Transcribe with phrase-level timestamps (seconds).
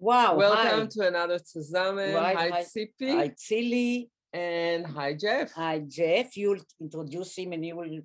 [0.00, 0.36] Wow.
[0.36, 0.86] Welcome hi.
[0.92, 2.14] to another Tzuzamen.
[2.14, 2.62] Right, Hi, hi.
[2.64, 3.10] Tzipi.
[3.18, 4.08] Hi, Tzili.
[4.32, 5.52] And hi, Jeff.
[5.52, 6.36] Hi, Jeff.
[6.38, 8.02] You'll introduce him and you will, you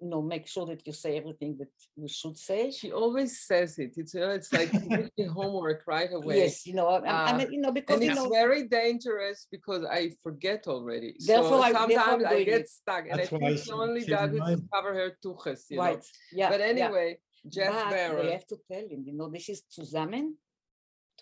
[0.00, 2.70] know, make sure that you say everything that you should say.
[2.70, 3.92] She always says it.
[3.96, 4.70] It's, you know, it's like
[5.16, 6.38] give homework right away.
[6.44, 9.48] Yes, you know, I'm, I'm- Uh, you know, because And you it's know, very dangerous
[9.50, 11.16] because I forget already.
[11.18, 11.90] Therefore so I- therefore I'm
[12.20, 12.68] sometimes I get it.
[12.68, 13.04] stuck.
[13.10, 15.62] And That's I why think she- she only she does it to cover her tuches,
[15.70, 15.82] you know.
[15.82, 16.04] right?
[16.32, 16.50] Yeah.
[16.50, 16.66] But yeah.
[16.66, 17.18] anyway,
[17.48, 18.26] Jeff but Baron.
[18.26, 20.34] they have to tell him, you know, this is Tzuzamen,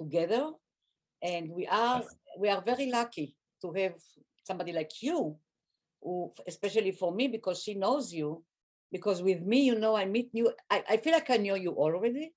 [0.01, 0.45] together,
[1.23, 2.03] and we are
[2.43, 3.95] we are very lucky to have
[4.49, 5.37] somebody like you,
[6.03, 8.43] who, especially for me, because she knows you.
[8.93, 10.51] Because with me, you know, I meet you.
[10.69, 12.33] I, I feel like I know you already,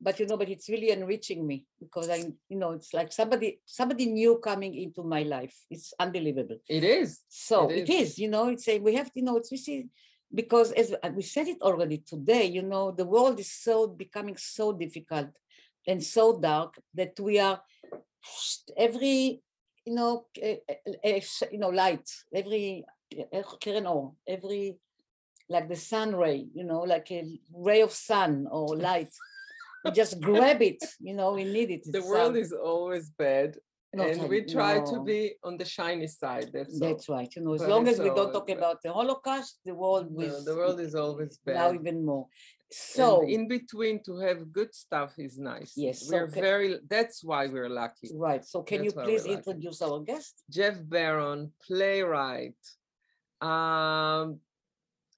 [0.00, 3.60] but you know, but it's really enriching me because I, you know, it's like somebody
[3.66, 5.54] somebody new coming into my life.
[5.68, 6.58] It's unbelievable.
[6.66, 7.20] It is.
[7.28, 8.00] So It it is.
[8.00, 9.88] is, you know, it's a, we have, you know, it's we see,
[10.32, 14.38] because as uh, we said it already today, you know, the world is so becoming
[14.38, 15.28] so difficult
[15.86, 17.60] and so dark that we are
[18.76, 19.42] every
[19.84, 20.56] you know eh,
[21.04, 22.84] eh, you know light every
[23.16, 23.42] eh,
[24.28, 24.76] every
[25.48, 29.12] like the sun ray you know like a ray of sun or light.
[29.84, 33.56] We just grab it you know we need it the world um is always bad
[33.92, 36.50] and we try to be on the shiny side.
[36.52, 36.78] That's.
[36.78, 37.30] That's right.
[37.36, 40.40] You know, as But long as we don't talk about the Holocaust, the world No,
[40.42, 41.58] the world is always better.
[41.58, 42.26] now even more.
[42.26, 45.72] And So in between to have good stuff is nice.
[45.76, 46.68] Yes, so we're ca- very.
[46.88, 48.08] That's why we're lucky.
[48.14, 48.42] right.
[48.52, 49.34] So can you That's why please lucky.
[49.38, 50.42] introduce our guest?
[50.48, 52.56] Jeff Baron, playwright.
[53.42, 54.40] Um,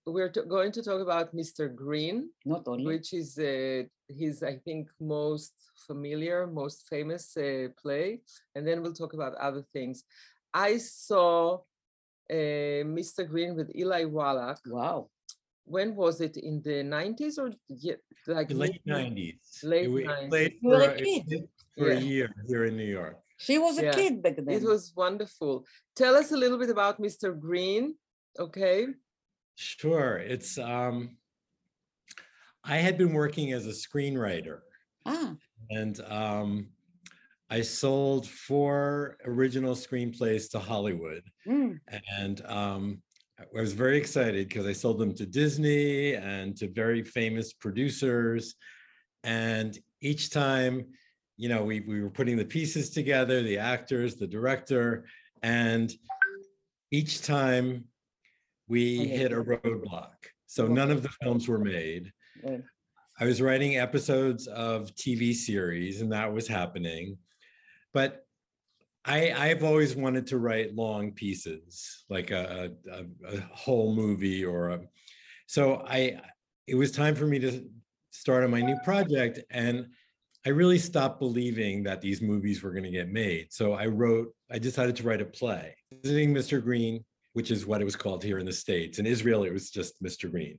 [0.06, 1.74] we're t- going to talk about Mr.
[1.74, 5.54] Green, Not only which is uh, his, I think, most
[5.86, 8.20] familiar, most famous uh, play,
[8.54, 10.04] and then we'll talk about other things.
[10.52, 11.60] I saw
[12.30, 13.26] uh, Mr.
[13.28, 14.60] Green with Eli Wallach.
[14.66, 15.08] wow.
[15.66, 16.36] When was it?
[16.36, 19.60] In the 90s or ye- like Late mid- nineties.
[19.62, 20.28] Late We 90s.
[20.28, 21.48] played were for a a- kid.
[21.78, 23.16] For a year here in New York.
[23.38, 24.50] She was a Yeah, kid back then.
[24.50, 25.64] It was wonderful.
[25.96, 27.36] Tell us a little bit about Mr.
[27.38, 27.96] Green,
[28.38, 28.88] okay?
[29.56, 31.16] Sure, it's, um,
[32.64, 34.60] I had been working as a screenwriter
[35.06, 35.34] ah,
[35.70, 36.68] and, um,
[37.50, 41.22] I sold four original screenplays to Hollywood.
[41.46, 41.78] mm,
[42.18, 43.02] And um,
[43.38, 48.54] I was very excited because I sold them to Disney and to very famous producers.
[49.22, 50.86] And each time,
[51.36, 55.04] you know, we, we were putting the pieces together, the actors, the director,
[55.42, 55.92] and
[56.90, 57.84] each time
[58.68, 59.08] we Okay.
[59.16, 60.14] hit a roadblock.
[60.46, 62.12] So none of the films were made.
[63.20, 67.18] I was writing episodes of TV series and that was happening.
[67.92, 68.26] But
[69.04, 74.70] I, I've always wanted to write long pieces, like a, a, a whole movie or
[74.70, 74.80] a,
[75.46, 76.20] so I,
[76.66, 77.68] it was time for me to
[78.10, 79.40] start on my new project.
[79.50, 79.86] And
[80.46, 83.52] I really stopped believing that these movies were going to get made.
[83.52, 86.62] So I wrote, I decided to write a play, Visiting Mr.
[86.62, 87.04] Green,
[87.34, 88.98] which is what it was called here in the States.
[88.98, 90.30] In Israel, it was just Mr.
[90.30, 90.58] Green.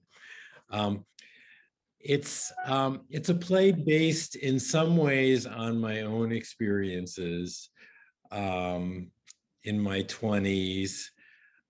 [0.69, 1.06] Um,
[2.00, 7.69] it's um, it's a play based in some ways on my own experiences
[8.31, 9.09] um,
[9.64, 11.06] in my 20s.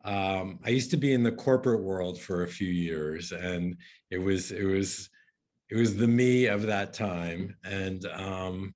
[0.04, 3.78] Um, I used to be in the corporate world for a few years, and
[4.12, 5.10] it was it was
[5.70, 7.56] it was the me of that time.
[7.64, 8.76] And um,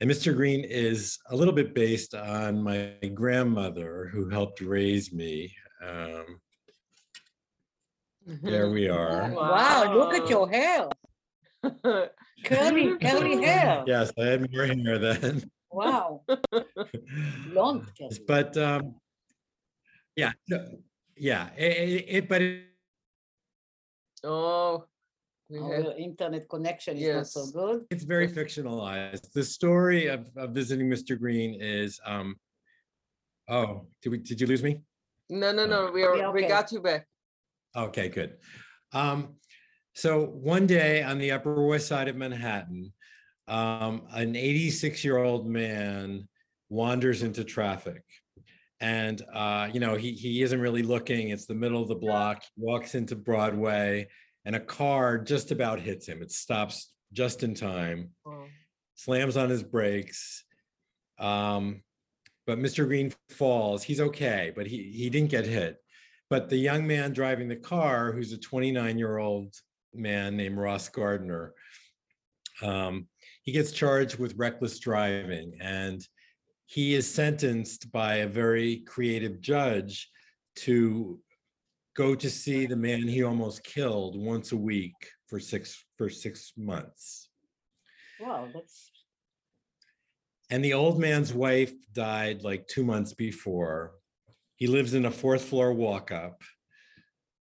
[0.00, 0.34] and Mr.
[0.34, 5.52] Green is a little bit based on my grandmother who helped raise me.
[5.84, 6.40] Um,
[8.26, 9.30] there we are.
[9.30, 9.92] wow.
[9.96, 10.88] Look at your hair,
[12.44, 13.82] curly, curly hair.
[13.86, 15.50] Yes, I had more hair then.
[15.72, 16.22] Wow,
[17.52, 17.86] Long.
[17.98, 18.18] curly.
[18.26, 18.94] But um,
[20.16, 20.32] yeah,
[21.16, 22.64] yeah, it, it, it- but it,
[24.24, 24.84] oh,
[25.48, 27.86] we had, Our internet connection is not so good.
[27.90, 29.32] it's very fictionalized.
[29.32, 31.18] The story of, of visiting Mr.
[31.18, 32.36] Green is um,
[33.48, 34.80] oh, did we did you lose me?
[35.30, 35.86] no, no, No.
[35.86, 37.06] no, we are, Yeah, we got you back.
[37.76, 38.36] Okay, good.
[38.92, 39.34] Um,
[39.94, 42.92] so one day on the Upper West Side of Manhattan,
[43.46, 46.28] um, an 86 year old man
[46.68, 48.02] wanders into traffic.
[48.80, 51.30] And, uh, you know, he, he isn't really looking.
[51.30, 54.06] It's the middle of the block, He walks into Broadway,
[54.48, 56.22] and a car just about hits him.
[56.22, 58.12] It stops just in time
[58.94, 60.42] slams on his brakes.
[61.18, 61.82] Um,
[62.46, 62.86] but Mr.
[62.86, 63.82] Green falls.
[63.82, 65.76] He's okay, but he he didn't get hit.
[66.30, 69.54] But the young man driving the car, who's a 29 year old
[69.92, 71.52] man named Ross Gardner,
[72.62, 73.06] um,
[73.42, 76.00] he gets charged with reckless driving, and
[76.64, 80.08] he is sentenced by a very creative judge
[80.56, 81.20] to
[81.98, 84.94] go to see the man he almost killed once a week
[85.26, 87.28] for six for six months.
[88.20, 88.92] Wow, that's
[90.50, 93.94] And the old man's wife died like two months before.
[94.54, 96.40] He lives in a fourth floor walk up.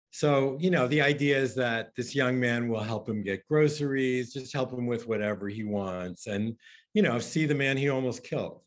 [0.09, 4.33] So, you know, the idea is that this young man will help him get groceries,
[4.33, 6.55] just help him with whatever he wants, and,
[6.95, 8.61] you know, see the man he almost killed.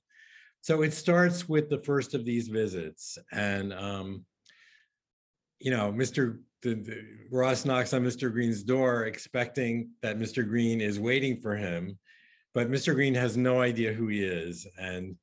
[0.60, 3.18] So it starts with the first of these visits.
[3.32, 4.24] And, um,
[5.62, 6.38] you know, Mr.
[6.62, 8.30] The, the, Ross knocks on Mr.
[8.32, 10.46] Green's door, expecting that Mr.
[10.46, 11.98] Green is waiting for him.
[12.52, 12.94] But Mr.
[12.94, 14.66] Green has no idea who he is.
[14.76, 15.16] And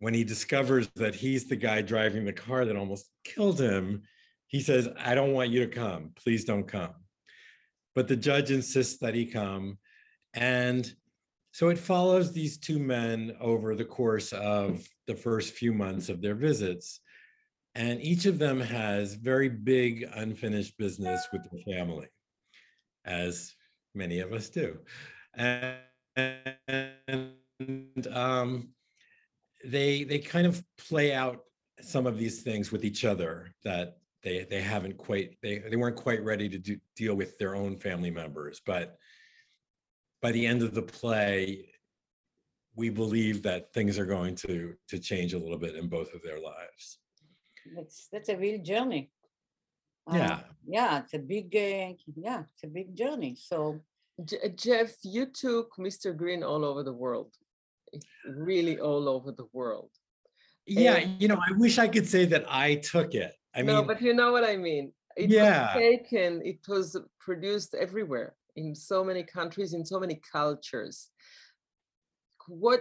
[0.00, 4.02] when he discovers that he's the guy driving the car that almost killed him,
[4.46, 6.10] he says, I don't want you to come.
[6.16, 6.94] Please don't come.
[7.94, 9.78] But the judge insists that he come.
[10.34, 10.90] And
[11.52, 16.22] so it follows these two men over the course of the first few months of
[16.22, 17.00] their visits.
[17.74, 22.08] And each of them has very big unfinished business with their family,
[23.04, 23.54] as
[23.94, 24.78] many of us do.
[25.34, 25.76] And,
[26.16, 28.70] and um,
[29.64, 31.44] they they kind of play out
[31.80, 35.96] some of these things with each other that they they haven't quite they they weren't
[35.96, 38.96] quite ready to do, deal with their own family members but
[40.22, 41.66] by the end of the play
[42.76, 46.22] we believe that things are going to to change a little bit in both of
[46.22, 46.98] their lives
[47.74, 49.10] That's that's a real journey.
[50.10, 53.36] Uh, yeah yeah, it's a big uh, yeah, it's a big journey.
[53.38, 53.80] So
[54.24, 56.14] Je- Jeff, you took Mr.
[56.16, 57.32] Green all over the world,
[58.26, 59.90] really all over the world.
[60.66, 63.76] yeah And- you know i wish i could say that i took it i no,
[63.78, 64.84] mean but you know what I mean.
[65.22, 65.74] It Yeah.
[65.74, 66.88] was taken, it was
[67.26, 68.30] produced everywhere
[68.62, 70.96] in so many countries, in so many cultures.
[72.64, 72.80] What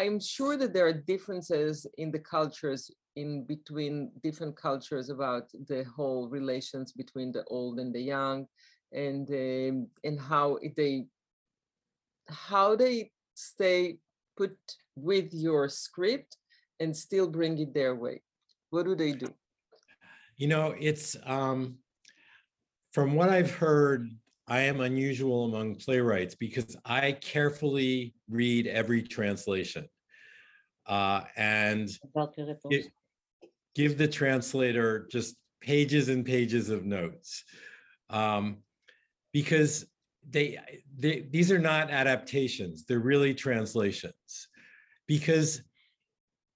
[0.00, 2.82] I'm sure that there are differences in the cultures
[3.16, 8.46] in between different cultures about the whole relations between the old and the young
[8.92, 11.06] and um, and how they
[12.28, 13.98] how they stay
[14.36, 14.56] put
[14.94, 16.36] with your script
[16.78, 18.22] and still bring it their way
[18.70, 19.28] what do they do
[20.40, 21.76] You know, it's um
[22.92, 24.08] from what I've heard,
[24.48, 29.86] I am unusual among playwrights because I carefully read every translation.
[30.86, 32.72] Uh, and about your report.
[32.72, 32.90] gi-
[33.74, 37.44] give the translator just pages and pages of notes.
[38.08, 38.58] Um,
[39.32, 39.86] because
[40.28, 40.58] they,
[40.98, 44.48] they these are not adaptations, they're really translations.
[45.06, 45.62] Because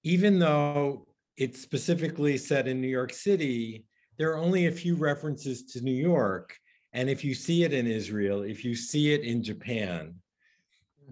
[0.02, 1.06] even though
[1.36, 3.86] it's specifically set in New York City,
[4.18, 6.56] there are only a few references to New York.
[6.92, 10.14] And if you see it in Israel, if you see it in Japan,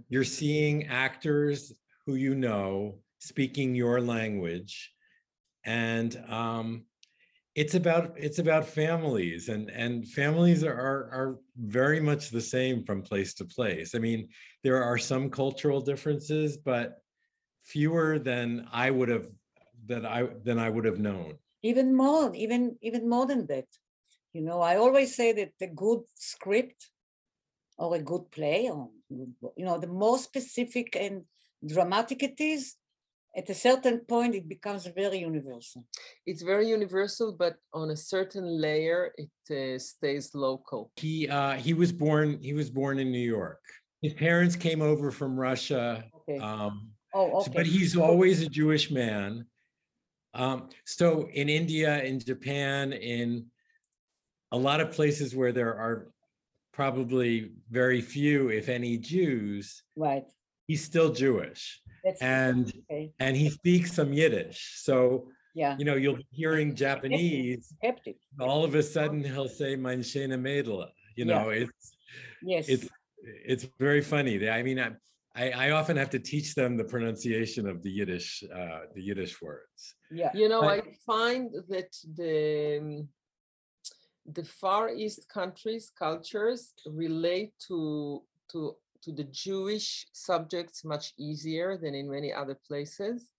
[0.08, 1.72] you're seeing actors
[2.06, 4.92] who you know speaking your language.
[5.64, 6.84] And um,
[7.54, 12.84] it's about it's about families and and families are, are are very much the same
[12.84, 13.94] from place to place.
[13.94, 14.28] I mean,
[14.64, 16.98] there are some cultural differences, but
[17.64, 19.26] fewer than I would have
[19.86, 21.34] that I than I would have known.
[21.62, 23.68] even more, even even more than that.
[24.32, 26.90] You know, I always say that a good script
[27.76, 31.24] or a good play, or you know, the more specific and
[31.64, 32.76] dramatic it is,
[33.34, 35.84] at a certain point it becomes very universal.
[36.26, 41.72] it's very universal but on a certain layer it uh, stays local He uh, he
[41.74, 43.60] was born he was born in New York.
[44.02, 46.38] His parents came over from Russia, Okay.
[46.38, 47.56] um, oh, s- okay.
[47.58, 49.46] but he's always a Jewish man.
[50.34, 53.46] Um, so in India, in Japan, in
[54.50, 56.10] a lot of places where there are
[56.72, 60.24] probably very few, if any, Jews, right.
[60.66, 63.12] he's still Jewish, That's and okay.
[63.18, 64.60] and he speaks some Yiddish.
[64.88, 65.76] So Yeah.
[65.78, 67.72] you know you'll be hearing Japanese.
[67.82, 68.16] Kept it.
[68.40, 71.32] All of a sudden, he'll say "Mein schöner Mädel." You Yeah.
[71.32, 71.92] know, it's
[72.42, 72.68] Yes.
[72.68, 72.88] it's
[73.52, 74.34] it's very funny.
[74.48, 74.90] I mean, I,
[75.42, 79.34] I I often have to teach them the pronunciation of the Yiddish uh, the Yiddish
[79.40, 79.80] words.
[80.20, 80.30] yeah.
[80.40, 81.90] you know But- i find that
[82.20, 82.36] the
[82.80, 83.08] um,
[84.38, 86.62] the far east countries cultures
[87.04, 87.78] relate to
[88.52, 88.58] to
[89.02, 93.30] to the jewish subjects much easier than in many other places.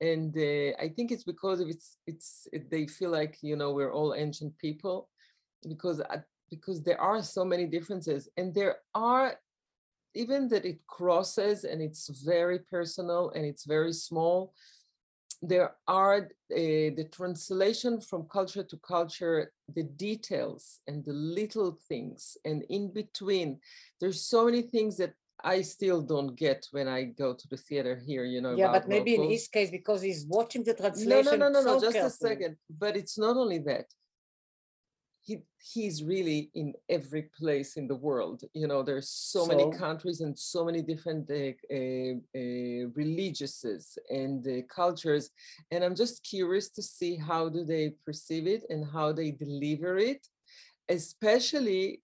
[0.00, 3.72] And uh, i think it's because of it's it's it, they feel like you know
[3.72, 5.08] we're all ancient people
[5.68, 6.18] because I,
[6.50, 9.34] because there are so many differences and there are
[10.14, 14.52] even that it crosses and it's very personal and it's very small
[15.42, 22.36] there are uh, the translation from culture to culture the details and the little things
[22.44, 23.58] and in between
[24.00, 25.12] there's so many things that
[25.44, 28.88] i still don't get when i go to the theater here you know Yeah, but
[28.88, 31.24] maybe in his case, because he's watching the translation.
[31.24, 32.56] no, no, no, no, so just a second.
[32.68, 33.86] But it's not only that.
[35.28, 35.42] He
[35.72, 38.38] he's really in every place in the world.
[38.54, 44.40] You know, there's so, many countries and so many different uh, uh, uh, religiouses and
[44.48, 45.30] uh, cultures,
[45.70, 49.98] and I'm just curious to see how do they perceive it and how they deliver
[49.98, 50.26] it,
[50.88, 52.02] especially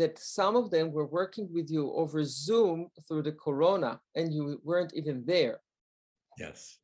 [0.00, 4.60] that some of them were working with you over Zoom through the corona and you
[4.64, 5.58] weren't even there.
[6.38, 6.78] Yes.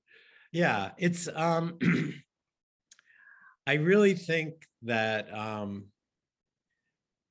[0.53, 1.79] Yeah, it's um
[3.71, 5.85] I really think that um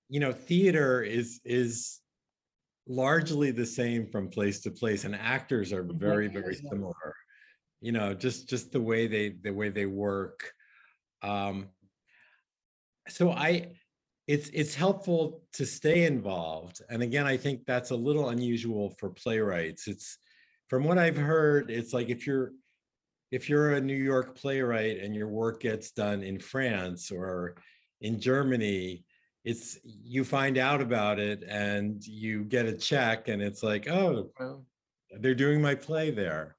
[0.07, 1.99] you know theater is is
[2.87, 7.13] largely the same from place to place and actors are very very similar.
[7.81, 10.53] You know, just just the way they the way they work.
[11.21, 11.67] Um
[13.09, 13.75] so I
[14.27, 19.09] it's it's helpful to stay involved and again I think that's a little unusual for
[19.09, 19.89] playwrights.
[19.89, 20.17] It's
[20.69, 22.53] from what I've heard it's like if you're
[23.31, 27.55] if you're a New York playwright and your work gets done in France or
[28.01, 29.03] in Germany,
[29.45, 34.31] it's you find out about it and you get a check and it's like, oh,
[35.19, 36.55] they're doing my play there.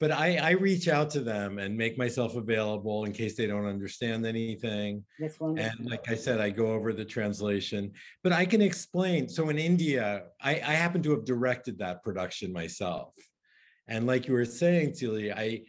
[0.00, 3.66] But I, I reach out to them and make myself available in case they don't
[3.66, 5.04] understand anything.
[5.18, 5.72] That's wonderful.
[5.80, 9.28] And like I said, I go over the translation, but I can explain.
[9.28, 13.12] So in India, I, I happen to have directed that production myself.
[13.88, 15.62] And like you were saying, Tzili, I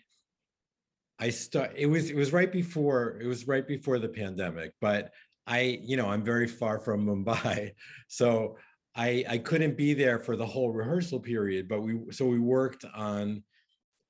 [1.19, 5.11] I start it was it was right before it was right before the pandemic, but
[5.45, 7.71] I, you know, I'm very far from Mumbai.
[8.07, 8.57] So
[8.95, 12.85] I I couldn't be there for the whole rehearsal period, but we so we worked
[12.95, 13.43] on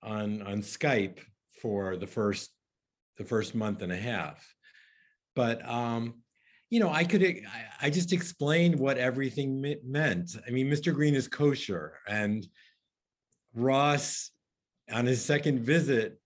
[0.03, 1.19] on on Skype
[1.61, 2.51] for the first
[3.17, 4.43] the first month and a half
[5.35, 6.15] but um
[6.69, 7.23] you know i could
[7.81, 12.47] I, just explained what everything me- meant i mean mr green is kosher and
[13.53, 14.31] ross
[14.91, 16.18] on his second visit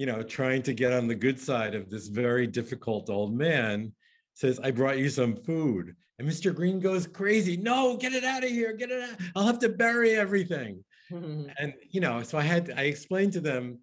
[0.00, 3.92] you know trying to get on the good side of this very difficult old man
[4.32, 5.94] says i brought you some food.
[6.18, 9.46] And mr green goes crazy no get it out of here get it out i'll
[9.46, 10.82] have to bury everything.
[11.12, 13.80] And you know so i had i explained to them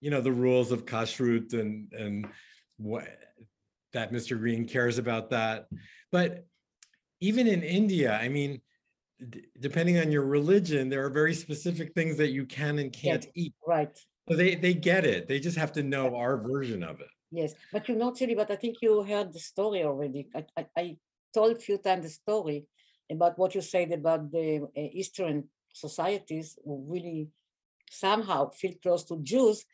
[0.00, 2.28] you know the rules of kashrut and and
[2.78, 3.06] what
[3.92, 5.66] that mr green cares about that.
[6.12, 6.46] But
[7.20, 8.60] even in india i mean
[9.28, 13.26] d- depending on your religion there are very specific things that you can and can't
[13.34, 13.54] eat.
[13.66, 13.98] Right.
[14.28, 17.54] So they they get it they just have to know our version of it Yes,
[17.72, 20.28] but you know, Tzili, but I think you heard the story already.
[20.34, 20.96] I, I, I
[21.34, 22.64] told a few times the story
[23.10, 27.28] about what you said about the uh, Eastern societies who really
[27.90, 29.64] somehow feel close to Jews.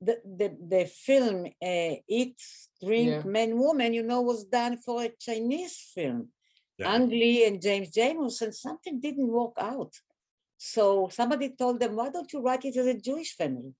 [0.00, 2.40] The, the, the film uh, Eat,
[2.84, 3.22] Drink, Yeah.
[3.24, 6.28] Men, Woman, you know, was done for a Chinese film.
[6.78, 6.94] Yeah.
[6.94, 9.92] Ang Lee and James James, and something didn't work out.
[10.56, 13.74] So somebody told them, why don't you write it as a Jewish family?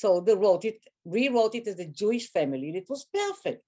[0.00, 0.78] So they wrote it,
[1.16, 2.68] rewrote it as a Jewish family.
[2.68, 3.62] and It was perfect.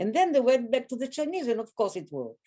[0.00, 2.40] And then they went back to the Chinese, and of course it worked.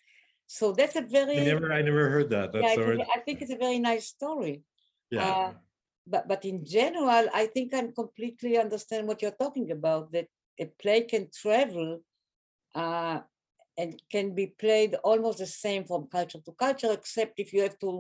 [0.45, 2.97] So that's a very, i never i never heard that yeah, that's it's a so
[2.99, 4.55] ve- I think it's a very nice story.
[5.15, 5.51] yeah uh,
[6.13, 10.03] But but in general, I think I completely understand what you're talking about.
[10.15, 10.27] That
[10.63, 11.89] a play can travel,
[12.83, 13.19] uh,
[13.81, 17.77] and can be played almost the same from culture to culture, except if you have
[17.85, 17.91] to,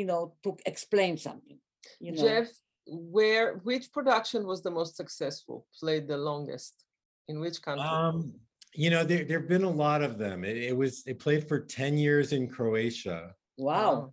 [0.00, 1.60] you know, to explain something.
[2.06, 2.24] You know.
[2.26, 2.48] Jeff,
[2.90, 5.66] where which production was the most successful?
[5.78, 6.84] Played the longest?
[7.28, 7.86] In which country?
[7.86, 8.32] um
[8.74, 11.46] you know there there have been a lot of them it, it was it played
[11.48, 14.12] for 10 years in croatia Wow!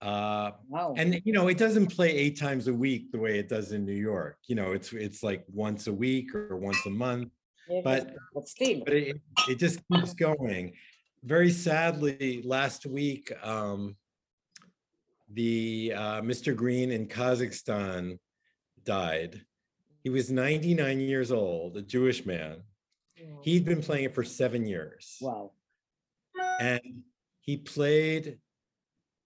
[0.00, 0.94] uh Wow!
[0.96, 3.84] and you know it doesn't play eight times a week the way it does in
[3.84, 7.30] new york you know it's it's like once a week or once a month
[7.68, 9.16] Yeah, but- but but still, but it,
[9.48, 10.74] it just keeps going
[11.22, 13.96] very sadly last week um
[15.34, 18.18] the uh mr green in kazakhstan
[18.84, 19.40] died.
[20.02, 22.62] He was 99 years old a jewish man.
[23.42, 25.16] He'd been playing it for seven years.
[25.20, 25.52] Wow!
[26.60, 27.02] and
[27.40, 28.38] he played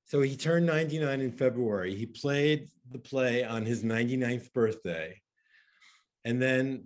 [0.05, 1.95] so he turned 99 in february.
[1.95, 5.21] He played the play on his 99th birthday.
[6.25, 6.85] And then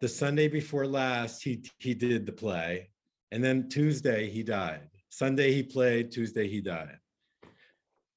[0.00, 2.90] the sunday before last he he did the play.
[3.30, 4.88] And then tuesday he died.
[5.10, 6.98] Sunday he played tuesday he died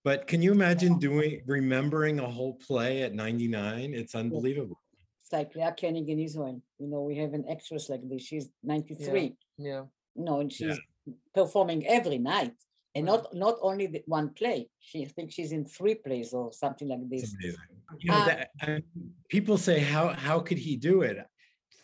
[0.07, 4.79] but can you imagine doing remembering a whole play at 99 it's unbelievable
[5.23, 6.57] It's like Leah Koenig in Israel.
[6.81, 8.21] You know, we have an actress like this.
[8.29, 9.35] She's 93.
[9.69, 9.83] Yeah.
[10.27, 10.57] No, and Yeah.
[10.57, 10.79] she's
[11.39, 12.55] performing every night.
[12.95, 13.11] And Right.
[13.11, 14.59] not not only the one play.
[14.87, 17.25] She I think she's in three plays or something like this.
[17.35, 17.67] Amazing.
[18.03, 18.77] You know, Uh, that, and
[19.35, 21.17] people say, how how could he do it?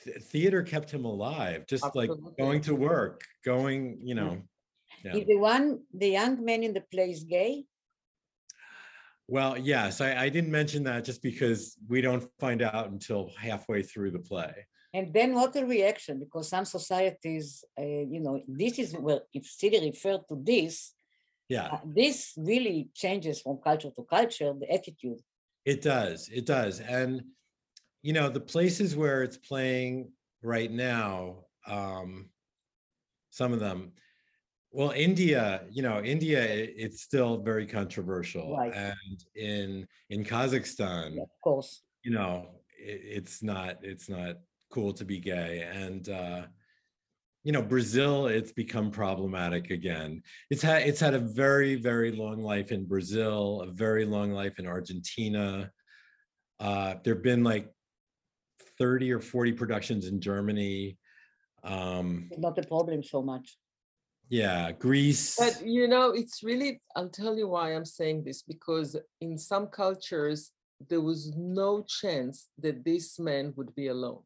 [0.03, 2.12] Th- Theater kept him alive, just like
[2.44, 3.15] going to work,
[3.51, 4.34] going, you know.
[5.06, 5.18] Yeah.
[5.18, 5.65] Is the one
[6.01, 7.53] the young man in the play is gay?
[9.27, 13.82] Well, yes, I, I didn't mention that just because we don't find out until halfway
[13.82, 14.53] through the play.
[14.94, 19.46] And then what a reaction, because some societies, uh, you know, this is where if
[19.46, 20.94] City referred to this,
[21.50, 25.20] Yeah, uh, this really changes from culture to culture, the attitude.
[25.65, 26.30] it does.
[26.30, 26.80] It does.
[26.82, 27.24] And,
[28.01, 30.12] you know, the places where it's playing
[30.42, 32.30] right now, um,
[33.32, 33.94] some of them,
[34.74, 38.58] well, India, you know, India, it's still very controversial.
[38.58, 38.74] Right.
[38.74, 44.38] And in, in Kazakhstan, Of course, you know, it, it's not, it's not
[44.72, 45.70] cool to be gay.
[45.72, 46.42] And, uh,
[47.44, 50.24] you know, Brazil, it's become problematic again.
[50.50, 54.58] It's had, it's had a very, very long life in Brazil, a very long life
[54.58, 55.72] in Argentina.
[56.60, 57.70] Uh, there've been like
[58.80, 60.98] 30 or 40 productions in Germany.
[61.63, 63.56] Um, it's not a problem so much.
[64.34, 65.36] Yeah, Greece.
[65.38, 69.68] But you know, it's really, I'll tell you why I'm saying this because in some
[69.68, 70.52] cultures,
[70.90, 74.24] there was no chance that this man would be alone.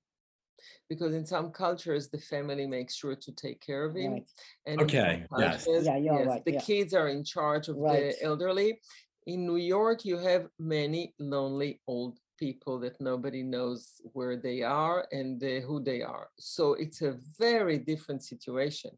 [0.90, 4.14] Because in some cultures, the family makes sure to take care of him.
[4.14, 4.26] Right.
[4.66, 5.66] And in some Okay, yes.
[5.66, 6.62] cultures, Yeah, you're yes, right, the yeah.
[6.62, 8.16] kids are in charge of Right.
[8.16, 8.80] the elderly.
[9.26, 15.06] In New York, you have many lonely old people that nobody knows where they are
[15.12, 16.30] and uh, who they are.
[16.40, 18.92] So it's a very different situation.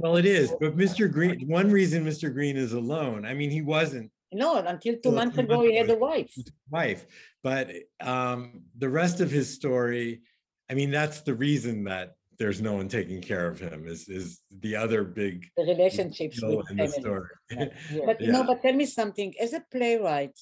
[0.00, 1.10] Well, it is, but Mr.
[1.12, 2.32] Green, one reason Mr.
[2.32, 5.96] Green is alone, I mean, he wasn't No, until two months ago, he had a
[6.08, 6.32] wife.
[6.70, 7.02] wife,
[7.42, 7.64] but
[8.00, 10.22] um, the rest of his story,
[10.70, 12.06] I mean, that's the reason that
[12.38, 14.26] there's no one taking care of him is is
[14.64, 17.00] the other big The relationships with in the family.
[17.02, 17.28] story.
[17.50, 17.68] Yeah.
[18.08, 19.30] But you know, but tell me something.
[19.44, 20.36] As a playwright,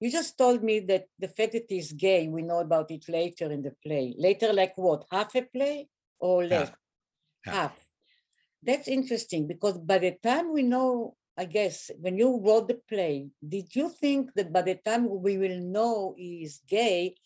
[0.00, 3.46] you just told me that the fact that he's gay, we know about it later
[3.56, 4.06] in the play.
[4.26, 5.00] Later, like what?
[5.10, 5.76] Half a play
[6.18, 6.68] or less?
[6.70, 6.78] Half,
[7.44, 7.54] half.
[7.54, 7.76] Half.
[8.62, 13.30] That's interesting because by the time we know, I guess, when you wrote the play,
[13.46, 17.16] did you think that by the time we will know he's gay,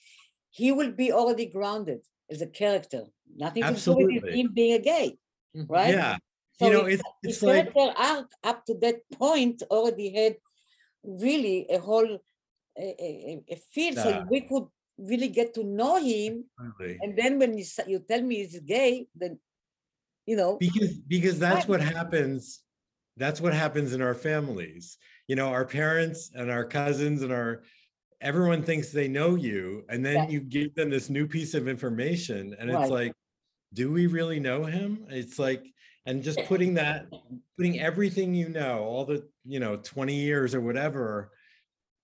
[0.50, 3.04] he will be already grounded as a character?
[3.34, 5.18] Nothing to do with him being a gay,
[5.54, 5.68] Mhm.
[5.68, 6.00] right?
[6.00, 6.16] Yeah,
[6.58, 10.10] So you know, his- it's his it's like character arc up to that point already
[10.14, 10.36] had
[11.04, 12.14] really a whole
[12.78, 13.10] a, a,
[13.48, 14.66] a- a field, so we could
[14.98, 16.50] really get to know him.
[16.58, 16.98] Absolutely.
[17.00, 19.40] And then when you you tell me he's gay, then
[20.26, 22.60] you know, because because that's what happens
[23.16, 24.98] that's what happens in our families.
[25.26, 27.62] You know our parents and our cousins and our
[28.20, 30.28] everyone thinks they know you and then Yeah.
[30.28, 33.12] you give them this new piece of information and it's like
[33.74, 35.06] do we really know him?
[35.10, 35.64] It's like
[36.06, 37.06] and just putting that
[37.56, 41.32] putting everything you know all the you know 20 years or whatever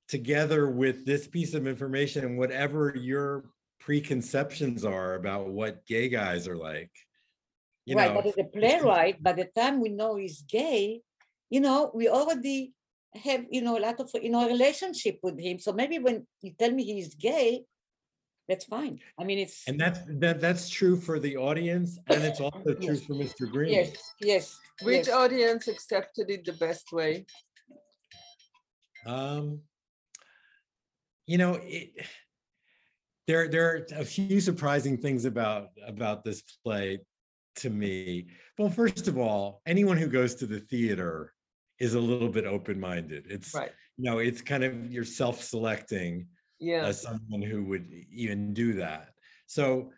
[0.08, 3.44] together with this piece of information and whatever your
[3.80, 6.90] preconceptions are about what gay guys are like
[7.86, 8.14] you right?
[8.14, 11.02] know But as a playwright, by the time we know he's gay,
[11.50, 12.72] you know, we already
[13.14, 15.58] have you know a lot of you know a relationship with him.
[15.58, 17.64] So maybe when you tell me he's gay,
[18.48, 19.00] that's fine.
[19.18, 22.96] I mean, it's And that's that that's true for the audience and it's also true
[22.96, 23.50] for Mr.
[23.50, 23.72] Green.
[23.72, 24.58] yes, yes.
[24.82, 25.14] Which yes.
[25.14, 27.26] audience accepted it the best way?
[29.06, 29.60] Um
[31.26, 31.90] you know, it
[33.28, 36.98] there there are a few surprising things about about this play
[37.56, 38.28] to me.
[38.58, 41.34] Well, first of all, anyone who goes to the theater
[41.78, 43.26] is a little bit open-minded.
[43.30, 43.72] It's Right.
[43.96, 46.28] you know, it's kind of you're self-selecting
[46.60, 46.86] Yeah.
[46.86, 49.14] as someone who would even do that.
[49.46, 49.92] So,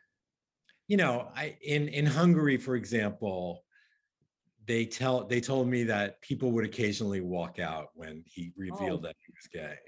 [0.89, 3.65] you know, I in in Hungary, for example,
[4.67, 9.09] they tell they told me that people would occasionally walk out when he revealed Oh.
[9.09, 9.79] that he was gay.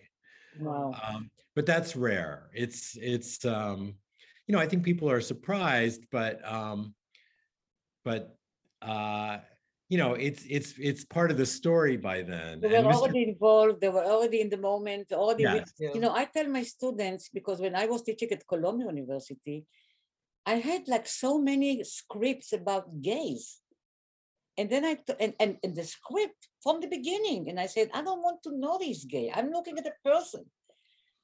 [0.60, 0.92] Wow.
[1.02, 2.50] Um, but that's rare.
[2.54, 3.98] It's it's um,
[4.46, 6.94] you know, I think people are surprised, but um,
[8.06, 8.22] but
[8.92, 9.38] uh,
[9.92, 12.52] you know, it's it's it's part of the story by then.
[12.62, 13.02] They And were Mr.
[13.02, 13.76] already involved.
[13.82, 15.06] They were already in the moment.
[15.12, 16.14] Already, with- you know.
[16.20, 19.58] I tell my students because when I was teaching at Columbia University,
[20.54, 23.44] I had like so many scripts about gays,
[24.58, 28.00] and then I and, and and the script from the beginning, and I said I
[28.06, 29.26] don't want to know he's gay.
[29.36, 30.44] I'm looking at a person.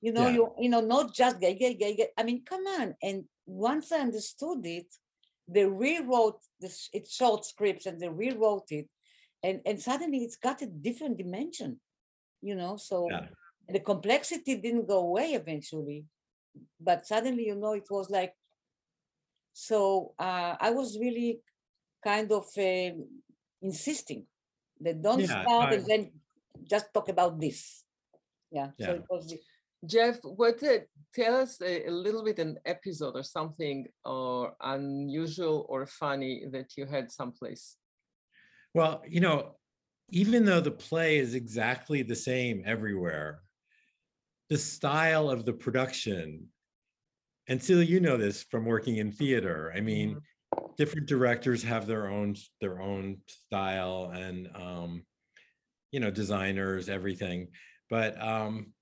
[0.06, 0.34] You know, Yeah.
[0.36, 2.10] you you know, not just gay, gay, gay, gay.
[2.20, 2.88] I mean, come on.
[3.06, 3.16] And
[3.46, 4.90] once I understood it,
[5.54, 8.88] they rewrote this it's short scripts and they rewrote it
[9.42, 11.80] and and suddenly it's got a different dimension
[12.42, 13.26] you know so Yeah.
[13.68, 16.04] the complexity didn't go away eventually
[16.80, 18.34] but suddenly you know it was like
[19.52, 21.40] so uh, i was really
[22.04, 22.90] kind of uh,
[23.62, 24.26] insisting
[24.80, 26.12] that don't Yeah, start I- and then
[26.64, 27.84] just talk about this
[28.50, 28.96] yeah, so Yeah.
[28.96, 29.34] it was
[29.84, 30.78] Jeff, what uh,
[31.14, 36.76] tell us a, a little bit an episode or something or unusual or funny that
[36.76, 37.76] you had someplace.
[38.74, 39.56] Well, you know,
[40.10, 43.42] even though the play is exactly the same everywhere,
[44.50, 46.48] the style of the production
[47.48, 49.72] and Tzili, you know this from working in theater.
[49.76, 50.20] I mean,
[50.76, 55.02] different directors have their own their own style and um,
[55.90, 57.48] you know designers, everything.
[57.90, 58.72] But um,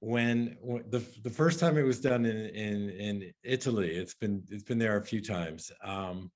[0.00, 4.42] when, when the the first time it was done in in in Italy, it's been
[4.50, 5.70] it's been there a few times.
[5.82, 6.30] Um,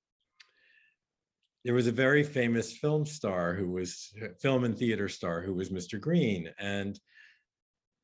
[1.64, 5.68] there was a very famous film star who was film and theater star who was
[5.68, 6.01] Mr.
[6.01, 6.99] Green, and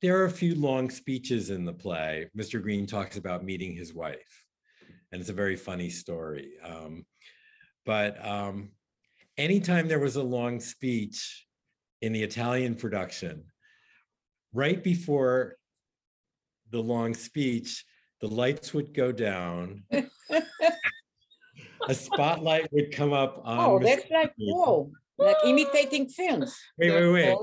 [0.03, 2.29] there are a few long speeches in the play.
[2.37, 2.63] Mr.
[2.63, 4.45] Green talks about meeting his wife,
[5.11, 6.53] and it's a very funny story.
[6.63, 7.07] Um,
[7.87, 8.73] but um,
[9.39, 11.47] anytime there was a long speech
[12.03, 13.45] in the Italian production,
[14.53, 15.57] right before
[16.71, 17.85] the long speech,
[18.21, 19.85] the lights would go down.
[21.89, 23.59] a spotlight would come up on.
[23.59, 23.85] Oh, Mr.
[23.85, 26.57] that's like, whoa, like imitating films.
[26.79, 27.37] Wait, wait, wait.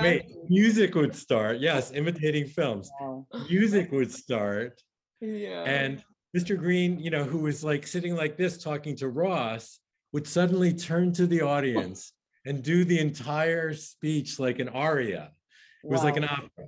[0.00, 1.58] Wait, music would start.
[1.58, 2.90] Yes, imitating films.
[3.00, 3.26] Wow.
[3.48, 4.80] Music would start.
[5.20, 5.62] Yeah.
[5.64, 6.02] And
[6.36, 6.56] Mr.
[6.56, 9.78] Green, you know, who was like sitting like this talking to Ross,
[10.12, 12.12] would suddenly turn to the audience
[12.46, 15.30] and do the entire speech like an aria.
[15.84, 16.66] It was like an opera.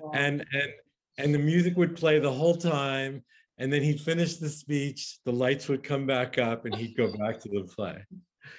[0.00, 0.10] Wow.
[0.14, 0.70] And and
[1.18, 3.22] and the music would play the whole time.
[3.56, 7.12] And then he'd finish the speech, the lights would come back up, and he'd go
[7.16, 8.04] back to the play.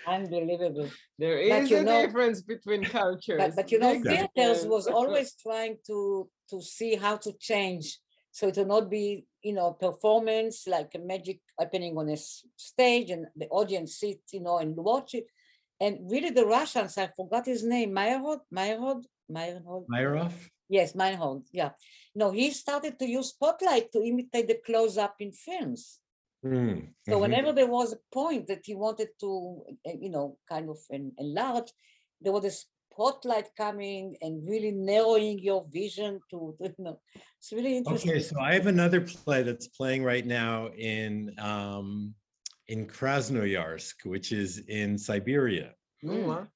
[0.08, 0.90] Unbelievable.
[1.20, 3.38] There is but you a know- difference between cultures.
[3.38, 8.00] But, but you know, Big theaters was always trying to to see how to change
[8.36, 12.18] so it will not be you know performance like a magic happening on a
[12.58, 15.28] stage and the audience sit you know and watch it
[15.80, 20.34] and really the russians i forgot his name meyerhold meyerhold meyerhold Meyerhoff?
[20.70, 21.72] yes meyerhold yeah
[22.16, 26.00] no he started to use spotlight to imitate the close-up in films
[26.46, 27.22] Mm, so mhm.
[27.22, 31.14] whenever there was a point that he wanted to, uh, you know, kind of en-
[31.18, 31.72] enlarge,
[32.22, 37.00] there was a spotlight coming and really narrowing your vision to, to, you know,
[37.40, 38.12] it's really interesting.
[38.12, 42.14] Okay, so I have another play that's playing right now in um,
[42.68, 45.74] in Krasnoyarsk, which is in Siberia.
[46.04, 46.48] Mm.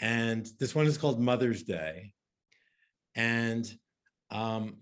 [0.00, 2.12] And this one is called Mother's Day.
[3.14, 3.72] And
[4.30, 4.78] um,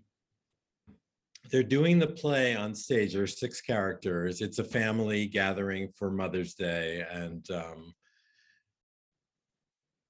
[1.51, 3.13] they're doing the play on stage.
[3.13, 4.41] There are six characters.
[4.41, 7.95] It's a family gathering for Mother's Day, and um,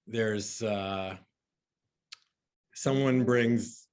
[0.06, 1.16] there's uh,
[2.74, 3.88] someone brings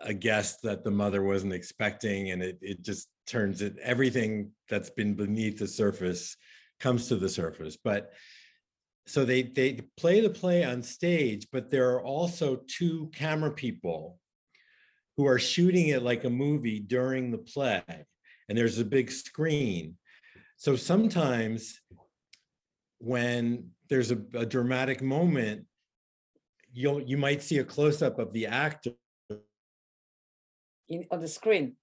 [0.00, 4.90] a guest that the mother wasn't expecting, and it it just turns it everything that's
[4.90, 6.36] been beneath the surface
[6.80, 7.78] comes to the surface.
[7.82, 8.12] But
[9.06, 14.18] so they they play the play on stage but there are also two camera people
[15.16, 17.82] who are shooting it like a movie during the play
[18.48, 19.96] and there's a big screen.
[20.56, 21.80] So sometimes
[22.98, 25.64] when there's a, a dramatic moment
[26.72, 28.92] you'll you might see a close-up of the actor
[30.88, 31.76] In, on the screen.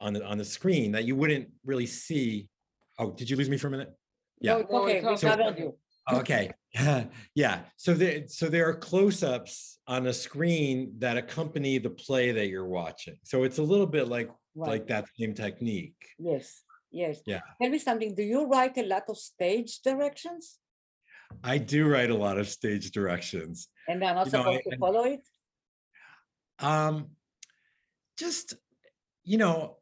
[0.00, 2.48] on the on the screen that you wouldn't really see.
[2.98, 3.94] Oh did you lose me for a minute?
[4.40, 4.54] Yeah.
[4.54, 5.72] No, No, okay, it's we
[6.12, 6.20] okay.
[6.26, 6.80] covered you.
[6.80, 7.60] Okay, yeah.
[7.76, 12.66] So there, so there are close-ups on a screen that accompany the play that you're
[12.68, 13.16] watching.
[13.24, 14.70] So it's a little bit like Right.
[14.70, 15.94] like that same technique.
[16.18, 17.20] Yes, yes.
[17.26, 17.40] Yeah.
[17.62, 18.14] Tell me something.
[18.14, 20.58] Do you write a lot of stage directions?
[21.44, 23.68] I do write a lot of stage directions.
[23.88, 25.20] And I'm not You know, supposed I- to follow it?
[26.58, 27.10] Um,
[28.18, 28.54] just
[29.24, 29.76] you know,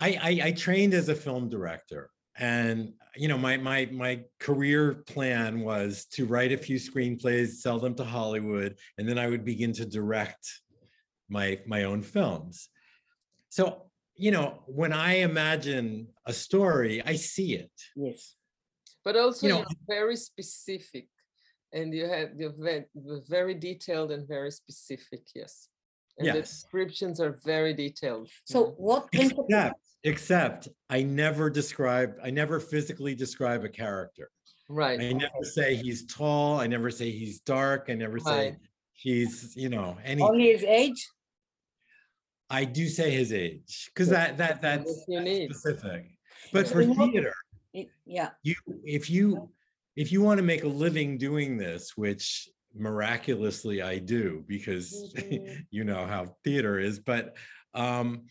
[0.00, 5.02] I, I I trained as a film director, and you know my my my career
[5.06, 9.44] plan was to write a few screenplays, sell them to Hollywood, and then I would
[9.44, 10.46] begin to direct
[11.28, 12.68] my my own films.
[13.48, 17.72] So you know, when I imagine a story, I see it.
[17.96, 18.34] Yes.
[19.02, 21.08] But also know, you're very specific
[21.72, 25.68] and you have you're very, very detailed and very specific, yes.
[26.18, 28.28] And the descriptions are very detailed.
[28.44, 28.72] So yeah.
[28.76, 29.46] what principle?
[29.48, 34.30] Except, except I never describe, I never physically describe a character.
[34.68, 35.00] right.
[35.00, 36.60] I never say he's tall.
[36.60, 37.86] I never say he's dark.
[37.88, 38.56] I never say Right.
[38.92, 40.22] he's, you know, any.
[40.22, 41.06] Only his age?
[42.48, 46.06] I do say his age because that that that's, what that's specific.
[46.52, 47.34] But for theater,
[48.04, 49.50] Yeah, you if you
[49.94, 55.64] if you want to make a living doing this, which miraculously I do because Mhm.
[55.70, 57.36] you know how theater is, but
[57.74, 58.26] um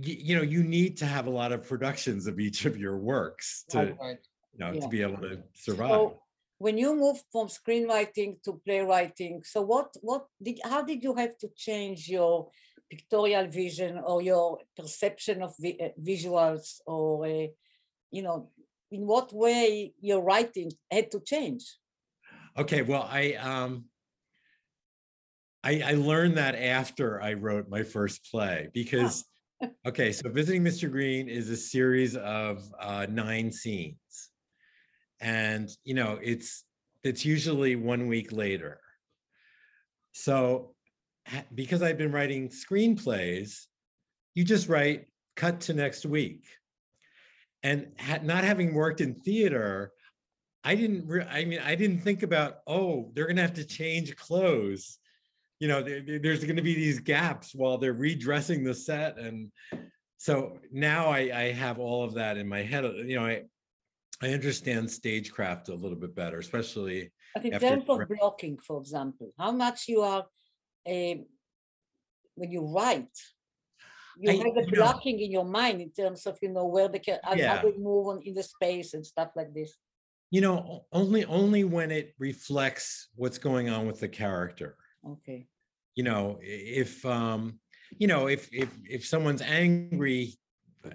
[0.00, 2.96] you, you know you need to have a lot of productions of each of your
[2.98, 4.18] works to Right.
[4.52, 4.80] You know Yeah.
[4.80, 5.90] to be able to survive.
[5.90, 6.22] So
[6.58, 11.36] when you moved from screenwriting to playwriting, so what what did how did you have
[11.38, 12.50] to change your
[12.90, 17.46] pictorial vision or your perception of vi- uh, visuals or uh,
[18.10, 18.50] you know
[18.90, 21.64] in what way your writing had to change?
[22.56, 23.86] Okay, well, I um
[25.64, 29.24] I I learned that after I wrote my first play because
[29.86, 30.90] Okay, so Visiting Mr.
[30.90, 34.30] Green is a series of uh, nine scenes.
[35.20, 36.64] And, you know, it's,
[37.02, 38.80] it's usually one week later.
[40.12, 40.74] So
[41.54, 43.64] because I've been writing screenplays,
[44.34, 46.44] you just write cut to next week.
[47.62, 49.92] And ha- not having worked in theater,
[50.64, 54.14] I didn't, re- I mean, I didn't think about, oh, they're gonna have to change
[54.16, 54.98] clothes.
[55.64, 59.50] You know, there- there- there's gonna be these gaps while they're redressing the set and
[60.18, 63.44] so now I, I have all of that in my head, uh, you know, I,
[64.20, 68.78] I understand stagecraft a little bit better, especially, But in After terms of blocking, for
[68.78, 70.26] example, how much you are,
[70.84, 71.14] eh,
[72.34, 73.16] when you write,
[74.18, 76.66] you I- have the you know- blocking in your mind in terms of, you know,
[76.66, 77.62] where the, how how Yeah.
[77.62, 79.72] they move on in the space and stuff like this.
[80.30, 84.76] you know, only, only when it reflects what's going on with the character.
[85.14, 85.46] Okay,
[85.94, 87.58] you know, if, um,
[87.98, 90.34] you know, if, if, if someone's angry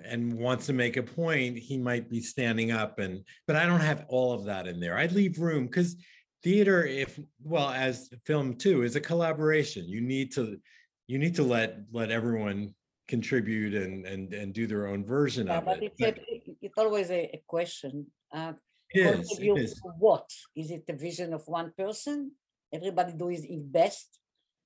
[0.05, 3.79] and wants to make a point, he might be standing up and, but I don't
[3.79, 4.97] have all of that in there.
[4.97, 5.95] I'd leave room because
[6.43, 9.87] theater, if, well, as film too, is a collaboration.
[9.87, 10.59] You need to,
[11.07, 12.75] you need to let, let everyone
[13.07, 15.93] contribute and, and, and do their own version yeah, of but it.
[15.97, 18.05] it's, a- it's always a, a question.
[18.33, 18.53] uh,
[18.91, 19.81] it is, it is.
[19.99, 22.31] what is it the vision of one person?
[22.73, 24.18] Everybody doing his best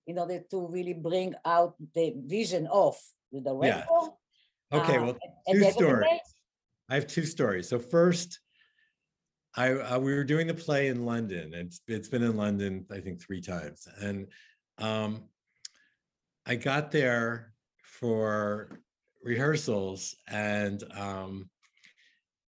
[0.07, 2.97] in order to really bring out the vision of
[3.31, 4.11] the director?
[4.71, 6.19] Okay, uh, well, two the end of the stories.
[6.89, 7.69] I have two stories.
[7.69, 8.39] So first,
[9.55, 11.53] I, uh, we were doing the play in London.
[11.53, 14.27] It's it's been in London, I think, three times, and
[14.79, 15.23] um,
[16.45, 18.79] I got there for
[19.23, 21.49] rehearsals, and um,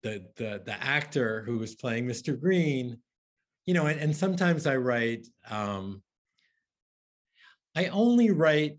[0.03, 2.39] the the the actor who was playing Mr.
[2.39, 2.99] Green,
[3.65, 5.27] you know, and, and sometimes I write.
[5.49, 6.03] Um,
[7.75, 8.77] I only write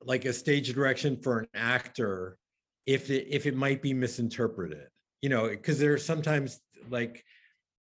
[0.00, 2.38] like a stage direction for an actor
[2.86, 4.86] if it if it might be misinterpreted
[5.20, 7.24] you know because there are sometimes like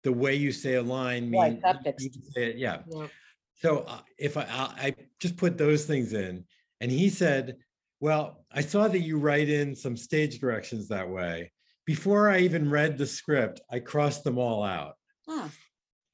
[0.03, 1.99] the way you say a line Right, mean, subtext.
[2.01, 3.07] you can say it- yeah Yeah.
[3.55, 6.45] so uh, if I, I I just put those things in
[6.79, 7.57] and he said
[7.99, 11.51] well i saw that you write in some stage directions that way
[11.85, 14.95] before i even read the script i crossed them all out
[15.27, 15.49] Ah,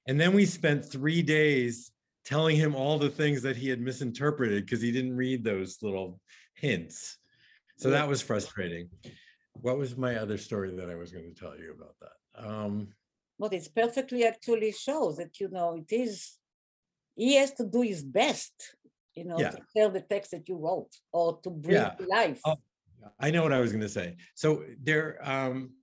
[0.07, 1.91] and then we spent three days
[2.25, 6.19] telling him all the things that he had misinterpreted because he didn't read those little
[6.55, 7.17] hints.
[7.77, 8.89] So that was frustrating.
[9.53, 12.45] What was my other story that I was going to tell you about that?
[12.47, 12.89] Um,
[13.39, 16.37] But it's perfectly actually shows that, you know, it is,
[17.15, 18.75] he has to do his best,
[19.15, 19.51] you know, Yeah.
[19.51, 21.95] to tell the text that you wrote or to bring Yeah.
[21.95, 22.41] to life.
[22.45, 22.57] Oh,
[23.17, 24.17] I know what I was going to say.
[24.35, 25.73] So there, um,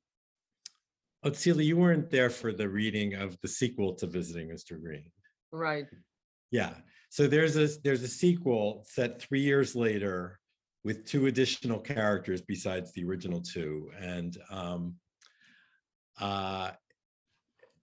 [1.25, 4.81] Otsila, you weren't there for the reading of the sequel to Visiting Mr.
[4.81, 5.11] Green.
[5.51, 5.89] Right.
[6.51, 6.75] Yeah,
[7.09, 10.39] so there's a, there's a sequel set three years later
[10.85, 14.95] with two additional characters besides the original two, and um,
[16.21, 16.71] uh,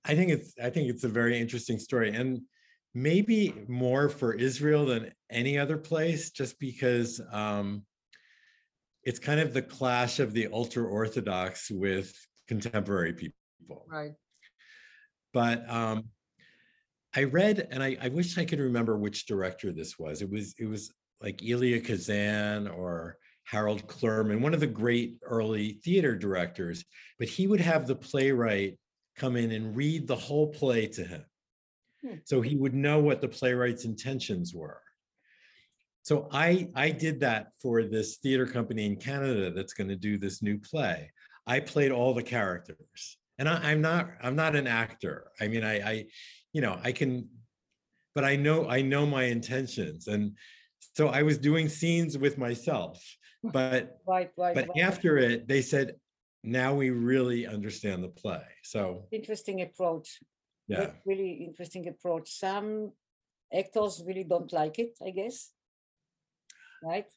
[0.06, 2.42] I think it's, I think it's a very interesting story, and
[2.94, 7.84] maybe more for Israel than any other place, just because um,
[9.04, 12.14] it's kind of the clash of the ultra-Orthodox with
[12.48, 13.86] contemporary people.
[13.88, 14.12] Right.
[15.34, 16.06] but um
[17.16, 20.56] i read and I, I wish i could remember which director this was it was
[20.58, 20.92] it was
[21.24, 26.84] like Elia Kazan or Harold Clurman, one of the great early theater directors,
[27.18, 28.78] but he would have the playwright
[29.18, 31.26] come in and read the whole play to him.
[32.06, 32.16] Hmm.
[32.26, 34.82] So he would know what the playwright's intentions were.
[36.04, 40.18] So I I did that for this theater company in Canada that's going to do
[40.18, 41.12] this new play.
[41.48, 43.18] I played all the characters.
[43.40, 45.32] And I, I'm not I'm not an actor.
[45.40, 46.06] I mean, I I
[46.54, 47.28] you know, I can
[48.16, 50.08] but I know I know my intentions.
[50.08, 50.38] And
[50.96, 53.04] so I was doing scenes with myself.
[53.44, 54.84] But Right, right, but right.
[54.84, 55.96] after it, they said,
[56.44, 58.44] now we really understand the play.
[58.64, 60.20] So Interesting approach.
[60.68, 60.82] yeah.
[60.82, 62.32] That's really interesting approach.
[62.40, 62.92] Some
[63.52, 65.52] actors really don't like it, I guess.
[66.84, 67.08] Right?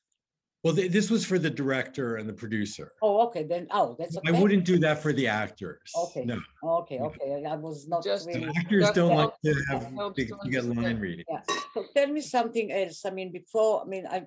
[0.66, 2.90] Well, th- this was for the director and the producer.
[3.00, 5.92] Oh, okay, then, oh, that's I wouldn't do that for the actors.
[5.94, 6.24] Okay.
[6.24, 6.40] No,
[6.82, 8.52] Okay, okay, I was not Just- the really.
[8.56, 11.24] actors That don't like to have, helps to to to get line reading.
[11.30, 13.04] Yeah, so tell me something else.
[13.06, 14.26] I mean, before, I mean, I,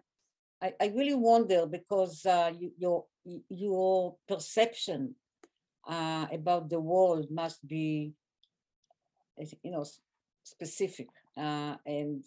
[0.62, 3.04] I, I really wonder because uh, you, your,
[3.50, 5.16] your perception
[5.90, 8.14] uh, about the world must be,
[9.62, 9.84] you know,
[10.44, 12.24] specific uh, and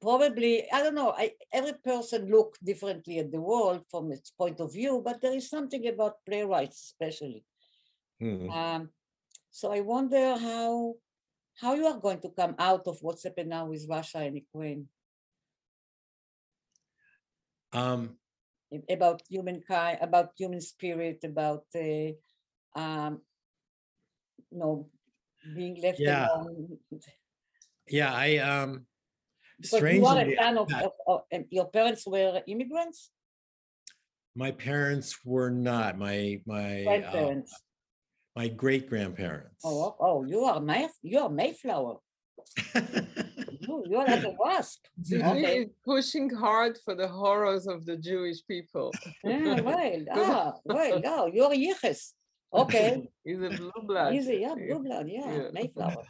[0.00, 4.60] probably, I don't know, I, every person look differently at the world from its point
[4.60, 7.44] of view, but there is something about playwrights especially.
[8.20, 8.48] Hmm.
[8.50, 8.90] Um,
[9.50, 10.94] so I wonder how
[11.60, 14.88] how you are going to come out of what's happened now with Russia and Ukraine.
[17.72, 18.18] Um,
[18.90, 22.12] about humankind, about human spirit, about uh,
[22.78, 23.22] um,
[24.50, 24.88] you know,
[25.54, 26.28] being left Yeah.
[26.28, 26.78] alone.
[27.88, 28.86] Yeah, I um
[29.60, 33.10] Because you are a strangely fan of, that- of, of- and your parents were immigrants,
[34.34, 37.52] my parents were not my my uh, grandparents.
[38.36, 39.62] my great grandparents.
[39.64, 41.96] Oh, oh, you are May, you are Mayflower.
[43.58, 44.84] You, you are like a wasp.
[45.02, 45.58] Zizi Okay.
[45.58, 48.92] is pushing hard for the horrors of the Jewish people.
[49.24, 52.12] Yeah, well, ah, well, yeah, you're yichus.
[52.52, 54.14] Okay, He's a blue blood.
[54.14, 55.48] easy, yeah, blue blood, yeah, Yeah.
[55.52, 56.04] Mayflower.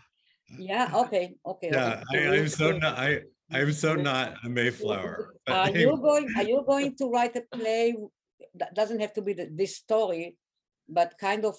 [0.59, 1.71] Yeah, okay, okay.
[1.73, 2.27] yeah, okay.
[2.29, 5.35] I, I'm so not I I'm so not a Mayflower.
[5.49, 5.81] Are anyway.
[5.83, 7.95] you going, are you going to write a play?
[8.55, 10.37] That doesn't have to be the, this story,
[10.89, 11.57] but kind of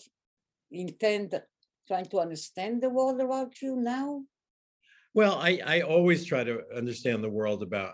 [0.70, 1.40] intend
[1.88, 4.24] trying to understand the world around you now?
[5.14, 7.94] Well, I, I always try to understand the world about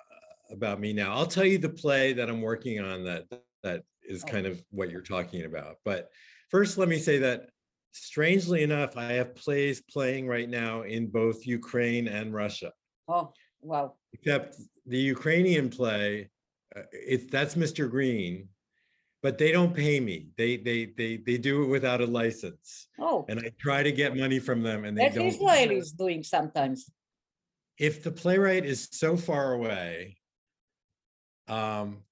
[0.52, 1.14] about me now.
[1.14, 3.24] I'll tell you the play that I'm working on that
[3.64, 4.28] that is Oh.
[4.28, 5.78] kind of what you're talking about.
[5.86, 6.10] But
[6.50, 7.50] first, let me say that
[7.92, 12.74] strangely enough, I have plays playing right now in both Ukraine and Russia.
[13.08, 13.32] Oh,
[13.64, 13.94] wow.
[14.14, 16.30] Except the Ukrainian play,
[16.76, 17.90] uh, it's that's Mr.
[17.90, 18.50] Green,
[19.22, 20.18] but they don't pay me.
[20.38, 24.16] They they they they do it without a license, Oh, and I try to get
[24.16, 25.28] money from them, and they that's don't.
[25.28, 26.90] Israel is doing sometimes.
[27.80, 30.18] if the playwright is so far away,
[31.48, 32.04] um,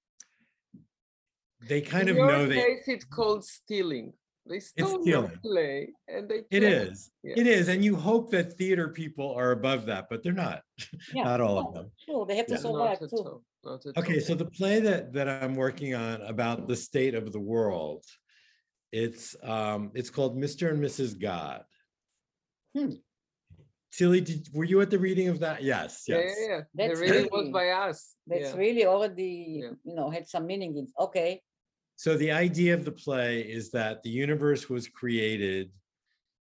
[1.70, 2.56] they kind In of your know they.
[2.56, 4.14] case, it's called stealing.
[4.52, 5.40] They stole your stealing.
[5.42, 7.10] play and they It play is.
[7.24, 7.36] Yeah.
[7.38, 10.62] It is, and you hope that theater people are above that, but they're not.
[11.16, 11.92] Yeah, Not all of them.
[12.06, 12.60] Sure, they have to Yeah.
[12.60, 13.44] survive Not too.
[13.64, 14.22] Not Okay, all.
[14.22, 18.04] so the play that that I'm working on about the state of the world,
[18.92, 20.70] it's um, it's called Mr.
[20.72, 21.18] and Mrs.
[21.20, 21.64] God.
[22.76, 22.94] Hmm.
[23.94, 25.64] Tzili, did, were you at the reading of that?
[25.64, 26.36] Yes, Yeah, yes.
[26.40, 26.62] yeah, yeah.
[26.74, 28.16] The That's reading was by us.
[28.26, 28.56] That's yeah.
[28.64, 29.72] really already, Yeah.
[29.84, 31.42] you know, had some meaning in, okay,
[31.96, 35.72] So the idea of the play is that the universe was created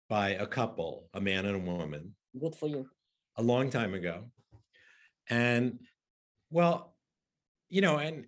[0.10, 2.90] by a couple, a man and a woman, good for you.
[3.38, 4.26] a long time ago.
[5.30, 5.80] And
[6.50, 6.96] well,
[7.70, 8.26] you know, and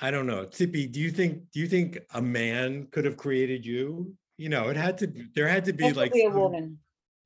[0.00, 3.64] I don't know, Tzipi, do you think do you think a man could have created
[3.66, 4.14] you?
[4.36, 6.78] You know, it had to be- there had to be like a some-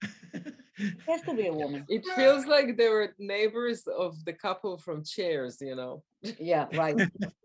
[0.79, 4.79] woman, has to be a woman, It feels like they were neighbors of the couple
[4.79, 6.03] from Chairs, you know.
[6.39, 6.97] yeah, right,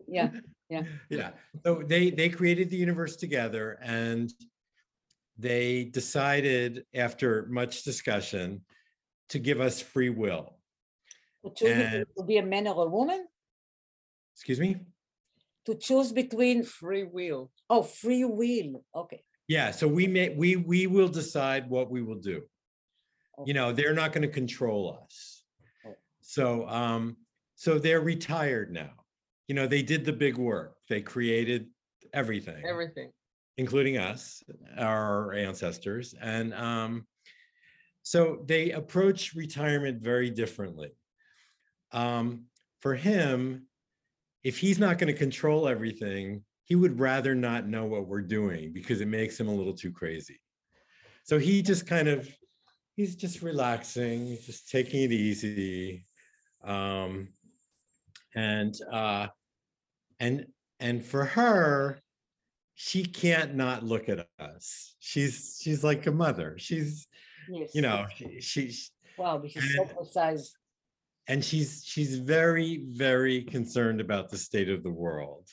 [0.08, 0.30] yeah,
[0.68, 1.30] yeah Yeah.
[1.64, 4.32] so they they created the universe together and
[5.38, 8.62] they decided after much discussion
[9.30, 10.58] to give us free will
[11.44, 13.26] to choose And- to be a man or a woman,
[14.34, 14.76] excuse me
[15.64, 17.50] to choose between, Free will.
[17.70, 19.22] oh, free will, okay.
[19.48, 22.42] yeah so we may we we will decide what we will do
[23.46, 25.44] you know they're not going to control us
[25.86, 25.94] Oh.
[26.20, 27.16] so um
[27.56, 28.90] so they're retired now
[29.48, 31.68] you know they did the big work they created
[32.12, 33.10] everything Everything.
[33.56, 34.42] including us,
[34.78, 36.14] our ancestors.
[36.20, 37.06] And um,
[38.02, 40.90] so they approach retirement very differently.
[41.92, 42.46] Um,
[42.80, 43.66] for him,
[44.42, 48.72] if he's not going to control everything, he would rather not know what we're doing
[48.72, 50.40] because it makes him a little too crazy.
[51.24, 52.28] So he just kind of,
[52.96, 56.04] he's just relaxing, just taking it easy.
[56.64, 57.28] Um,
[58.34, 59.28] and uh,
[60.20, 60.46] and
[60.80, 62.00] and for her,
[62.74, 64.94] she can't not look at us.
[65.00, 66.56] She's she's like a mother.
[66.58, 67.06] She's
[67.50, 67.74] Yes.
[67.74, 70.54] you know she, she's Wow, this is so and- precise.
[71.26, 75.48] and she's she's very very concerned about the state of the world.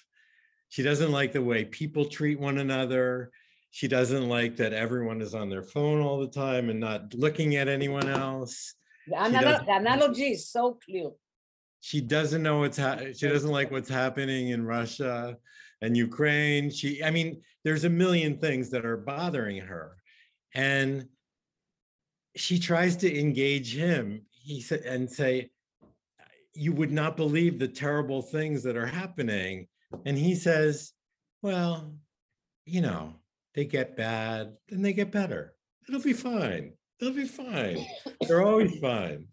[0.70, 3.32] She doesn't like the way people treat one another.
[3.72, 7.56] She doesn't like that everyone is on their phone all the time and not looking
[7.56, 8.74] at anyone else.
[9.08, 11.12] The, She the analogy is so clear.
[11.82, 15.38] She doesn't know what's ha- she doesn't like what's happening in Russia
[15.82, 16.70] and Ukraine.
[16.70, 19.96] She I mean there's a million things that are bothering her.
[20.54, 21.08] And
[22.36, 25.50] she tries to engage him he said and say
[26.54, 29.68] you would not believe the terrible things that are happening
[30.06, 30.94] and he says
[31.42, 31.94] well
[32.66, 33.14] you know
[33.60, 35.54] they get bad then they get better
[35.90, 37.86] it'll be fine they'll be fine
[38.28, 39.28] they're always fine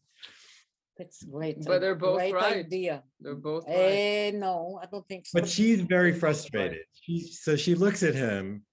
[0.98, 1.62] That's great.
[1.64, 2.56] But they're both great right.
[2.64, 2.94] idea.
[3.20, 3.76] They're both right.
[3.76, 5.38] Eh, no, I don't think so.
[5.38, 7.14] but she's very frustrated she
[7.44, 8.64] so she looks at him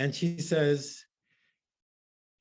[0.00, 1.04] and she says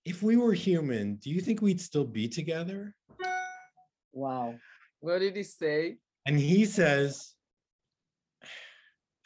[0.06, 2.96] if we were human do you think we'd still be together
[4.14, 4.56] Wow.
[5.02, 5.98] What did he say?
[6.28, 7.36] and he says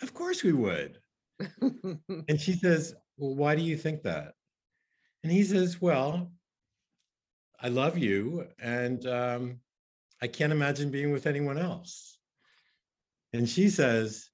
[0.02, 0.98] of course we would
[2.30, 4.34] And she says, Well, why do you think that?
[5.24, 6.32] And he says, Well,
[7.62, 9.60] I love you and um,
[10.22, 12.18] I can't imagine being with anyone else.
[13.34, 14.30] And she says,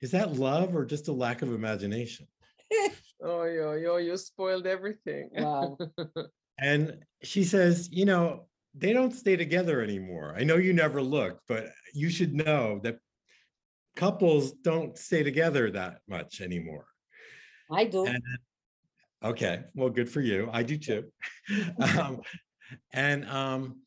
[0.00, 2.26] Is that love or just a lack of imagination?
[3.24, 5.30] Oh, yo, yo, you spoiled everything.
[5.32, 5.78] Wow.
[6.58, 10.34] And she says, You know, they don't stay together anymore.
[10.36, 12.98] I know you never look, but you should know that
[13.96, 16.86] couples don't stay together that much anymore.
[17.72, 18.06] I do.
[18.06, 18.22] And
[19.24, 20.48] okay, well, good for you.
[20.52, 21.04] I do too.
[21.98, 22.20] um,
[22.92, 23.80] and um,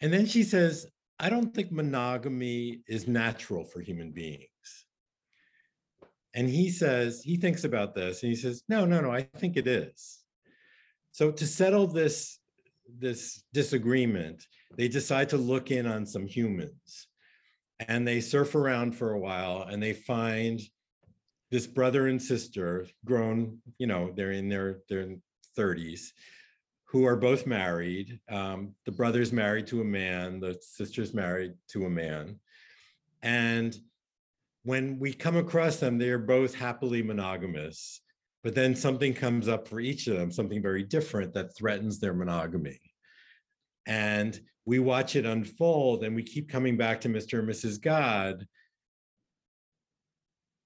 [0.00, 0.86] and then she says,
[1.18, 4.48] I don't think monogamy is natural for human beings.
[6.34, 9.56] And he says, he thinks about this and he says, no, no, no, I think
[9.56, 10.24] it is.
[11.12, 12.38] So to settle this,
[12.98, 14.42] this disagreement,
[14.76, 17.06] they decide to look in on some humans
[17.86, 20.60] and they surf around for a while and they find
[21.52, 25.14] this brother and sister grown you know they're in their their
[25.56, 26.08] 30s
[26.86, 31.84] who are both married um, the brother's married to a man the sister's married to
[31.84, 32.40] a man
[33.22, 33.76] and
[34.64, 38.00] when we come across them they are both happily monogamous
[38.42, 42.14] but then something comes up for each of them something very different that threatens their
[42.14, 42.80] monogamy
[43.86, 47.40] and we watch it unfold and we keep coming back to Mr.
[47.40, 47.82] and Mrs.
[47.82, 48.46] God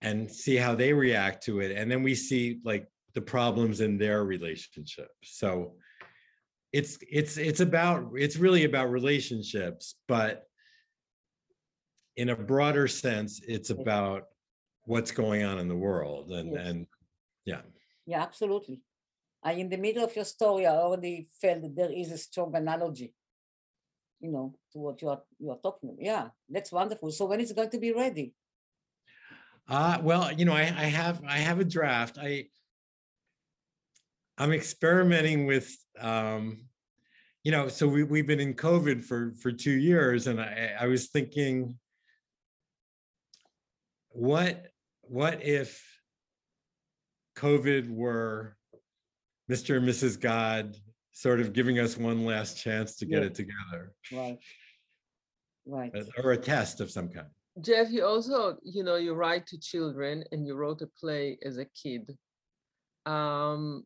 [0.07, 1.71] and see how they react to it.
[1.77, 5.11] And then we see like the problems in their relationship.
[5.25, 5.75] So
[6.73, 10.45] it's it's it's about it's really about relationships, but
[12.23, 14.23] in a broader sense, it's about
[14.85, 16.31] what's going on in the world.
[16.31, 16.67] And Yes.
[16.69, 16.79] and
[17.45, 17.63] yeah.
[18.11, 18.79] Yeah, absolutely.
[19.43, 22.55] I, in the middle of your story, I already felt that there is a strong
[22.55, 23.11] analogy,
[24.25, 25.91] you know, to what you are you are talking.
[25.91, 26.05] about.
[26.13, 27.11] Yeah, that's wonderful.
[27.11, 28.27] So when it's going to be ready?
[29.69, 32.19] Uh, well, you know, I, I have I have a draft.
[32.21, 32.47] I
[34.39, 36.67] I'm experimenting with um,
[37.43, 40.87] you know, so we we've been in COVID for for two years, and I I
[40.87, 41.79] was thinking,
[44.11, 44.67] what
[45.03, 45.83] what if
[47.37, 48.57] COVID were
[49.51, 49.77] Mr.
[49.77, 50.21] and Mrs.
[50.21, 50.77] God
[51.13, 53.27] sort of giving us one last chance to get Yeah.
[53.29, 54.39] it together, Right.
[55.65, 55.95] Right.
[55.97, 57.29] uh, or a test of some kind.
[57.61, 61.57] Jeff, you also, you know, you write to children and you wrote a play as
[61.57, 62.17] a kid.
[63.07, 63.85] Um,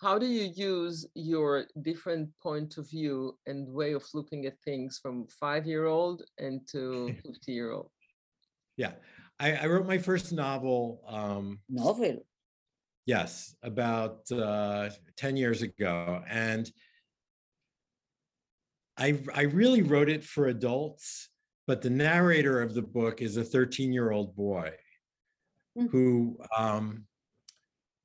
[0.00, 4.98] how do you use your different point of view and way of looking at things
[5.00, 7.90] from five-year-old and to 50-year-old?
[8.76, 8.92] Yeah,
[9.40, 11.02] I, I wrote my first novel.
[11.08, 12.24] Um, Novel.
[13.06, 16.22] Yes, about uh, 10 years ago.
[16.28, 16.70] And
[18.96, 21.28] I, I really wrote it for adults,
[21.68, 24.72] but the narrator of the book is a 13 year old boy
[25.78, 25.90] Mm.
[25.90, 27.04] who um,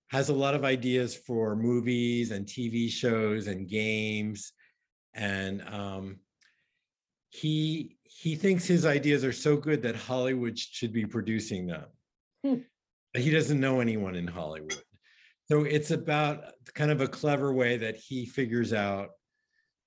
[0.08, 4.54] has a lot of ideas for movies and TV shows and games.
[5.16, 6.20] And um,
[7.30, 11.86] he, he thinks his ideas are so good that Hollywood should be producing them.
[12.46, 12.56] Hmm.
[13.14, 14.84] But he doesn't know anyone in Hollywood.
[15.50, 16.44] So it's about
[16.74, 19.10] kind of a clever way that he figures out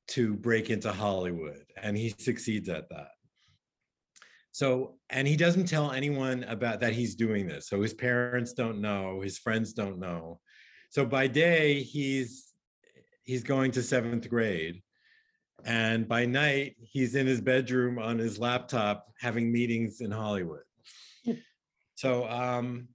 [0.08, 3.08] to break into Hollywood, and he succeeds at that.
[4.56, 7.68] So, and he doesn't tell anyone about that he's doing this.
[7.68, 10.40] So his parents don't know, his friends don't know.
[10.88, 12.54] So by day, he's
[13.24, 14.82] he's going to seventh grade.
[15.66, 20.64] And by night, he's in his bedroom on his laptop having meetings in Hollywood.
[21.96, 22.88] So um,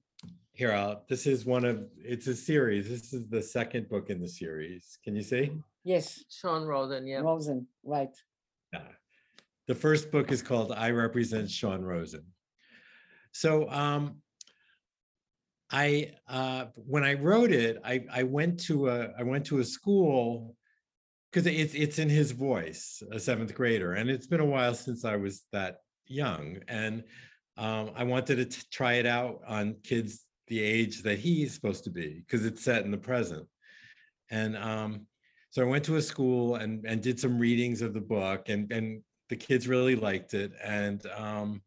[0.54, 2.90] here, I'll, this is one of, it's a series.
[2.90, 4.98] This is the second book in the series.
[5.04, 5.52] Can you see?
[5.84, 6.24] Yes.
[6.28, 7.20] Sean Roden, yeah.
[7.20, 7.68] Rosen.
[7.84, 8.16] Right.
[8.74, 8.82] Yeah.
[9.68, 12.26] The first book is called I Represent Sean Rosen.
[13.34, 14.22] So um,
[15.72, 19.64] I uh, when I wrote it, I, I went to a I went to a
[19.64, 20.56] school
[21.32, 25.06] because it's it's in his voice, a seventh grader, and it's been a while since
[25.06, 27.04] I was that young, and
[27.58, 31.86] um, I wanted to t- try it out on kids the age that he's supposed
[31.86, 33.48] to be because it's set in the present,
[34.30, 35.06] and um,
[35.52, 38.70] so I went to a school and and did some readings of the book, and
[38.74, 39.02] and
[39.32, 41.62] the kids really liked it, and um,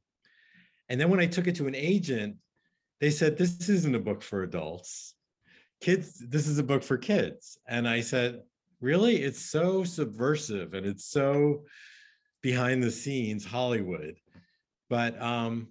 [0.91, 2.37] and then when I took it to an agent,
[3.01, 5.15] they said this isn't a book for adults,
[5.81, 6.23] kids.
[6.29, 8.43] This is a book for kids, and I said,
[8.83, 11.65] really, it's so subversive and it's so
[12.43, 14.17] behind the scenes Hollywood,
[14.91, 15.69] but um,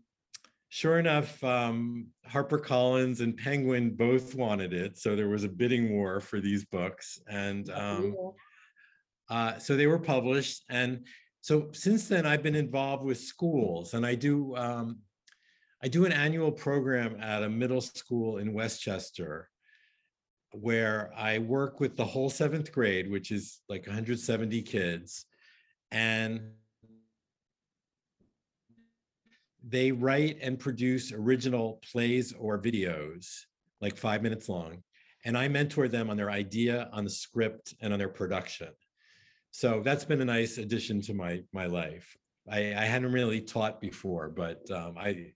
[0.69, 6.19] sure enough, um, HarperCollins and Penguin both wanted it, so there was a bidding war
[6.19, 8.15] for these books, and um,
[9.29, 10.63] uh, so they were published.
[10.69, 11.05] And
[11.43, 14.99] so since then, I've been involved with schools, and I do um,
[15.83, 19.49] I do an annual program at a middle school in Westchester,
[20.53, 25.25] where I work with the whole seventh grade, which is like 170 kids,
[25.91, 26.51] and
[29.67, 33.41] they write and produce original plays or videos,
[33.81, 34.81] like five minutes long,
[35.25, 38.69] and I mentor them on their idea, on the script, and on their production.
[39.55, 42.17] So that's been a nice addition to my my life.
[42.49, 45.31] I, I hadn't really taught before, but um, I,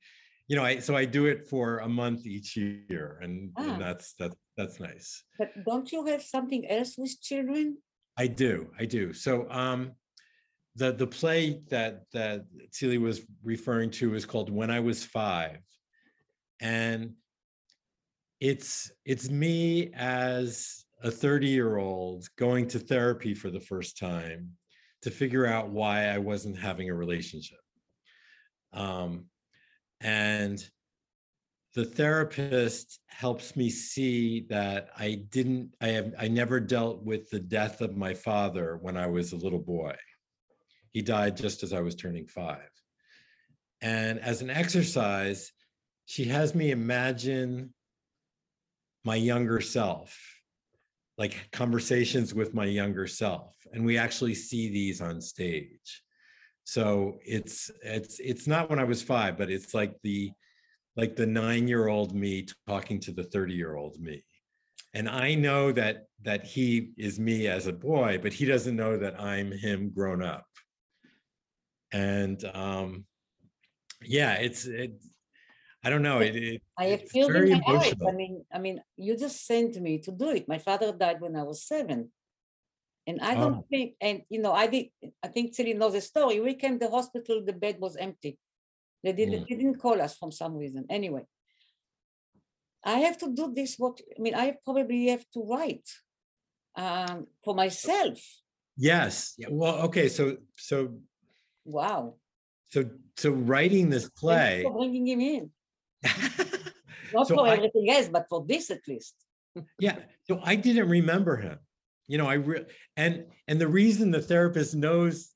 [0.49, 3.61] you know, I so I do it for a month each year, and, Ah.
[3.63, 5.24] and that's that's that's nice.
[5.38, 7.78] But don't you have something else with children?
[8.18, 9.13] I do, I do.
[9.13, 9.91] So um
[10.76, 15.59] the the play that that Celia was referring to is called When I Was Five.
[16.59, 17.13] And
[18.39, 24.51] it's it's me as a 30-year-old going to therapy for the first time
[25.03, 27.59] to figure out why I wasn't having a relationship.
[28.73, 29.25] Um
[30.01, 30.63] and
[31.77, 37.39] the therapist helps me see that I didn't, I have, I never dealt with the
[37.39, 39.95] death of my father when I was a little boy.
[40.91, 42.69] He died just as I was turning five.
[43.81, 45.51] And as an exercise,
[46.05, 47.75] she has me imagine
[49.05, 50.17] my younger self,
[51.18, 53.55] like conversations with my younger self.
[53.74, 56.03] And we actually see these on stage.
[56.63, 60.32] So it's it's it's not when I was five, but it's like the
[60.97, 64.24] like the nine year old me talking to the 30 year old me
[64.93, 68.97] and i know that that he is me as a boy but he doesn't know
[68.97, 70.45] that i'm him grown up
[71.93, 73.05] and um
[74.01, 74.91] yeah it's it
[75.84, 77.93] i don't know it, it I have very in my eyes.
[78.07, 80.47] I mean, I mean, you just sent me to do it.
[80.47, 82.11] My father died when I was seven.
[83.07, 83.65] And I don't Oh.
[83.71, 84.86] think, and you know, I did,
[85.25, 86.39] I think Celine knows the story.
[86.39, 88.38] We came to the hospital, the bed was empty.
[89.03, 89.47] They didn't, Mm.
[89.49, 90.86] they didn't call us from some reason.
[90.88, 91.25] Anyway,
[92.84, 93.78] I have to do this.
[93.78, 95.89] What I mean, I probably have to write
[96.75, 98.19] um, for myself.
[98.78, 100.38] yes yeah, well okay so
[100.69, 100.78] so
[101.65, 102.01] Wow.
[102.73, 102.80] so
[103.17, 105.51] so writing this play for bringing him in.
[107.13, 109.15] Not So for I- everything else, but for this at least.
[109.79, 111.57] Yeah, so I didn't remember him.
[112.07, 115.31] You know, I re- and and the reason the therapist knows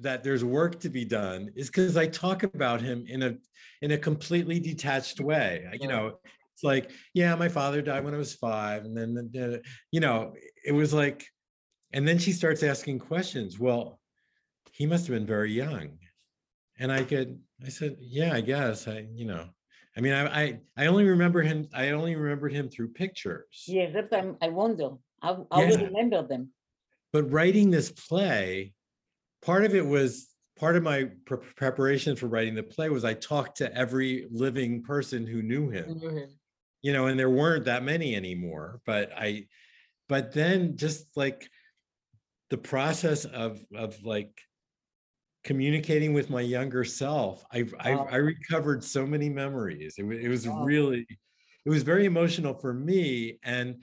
[0.00, 3.36] that there's work to be done is because I talk about him in a
[3.82, 5.66] in a completely detached way.
[5.80, 6.18] You know,
[6.54, 9.62] it's like, yeah, my father died when I was five, and then the-
[9.92, 11.26] you know, it was like,
[11.92, 13.58] and then she starts asking questions.
[13.58, 14.00] Well,
[14.72, 15.98] he must have been very young,
[16.78, 19.44] and I could, I said, yeah, I guess I, you know.
[19.98, 21.68] I mean, I, I, I only remember him.
[21.74, 23.64] I only remembered him through pictures.
[23.66, 24.90] Yes, that time I wonder.
[25.20, 25.74] I, I Yeah.
[25.74, 26.50] remember them.
[27.12, 28.74] But writing this play,
[29.42, 33.14] part of it was part of my pre- preparation for writing the play was I
[33.14, 35.98] talked to every living person who knew him.
[35.98, 36.28] knew him.
[36.80, 38.80] You know, and there weren't that many anymore.
[38.86, 39.46] But I,
[40.08, 41.50] but then just like
[42.50, 44.40] the process of of like
[45.48, 48.08] communicating with my younger self, I I, Wow.
[48.12, 49.94] I recovered so many memories.
[49.96, 50.62] It, it was Wow.
[50.62, 51.06] really,
[51.64, 53.38] it was very emotional for me.
[53.42, 53.76] And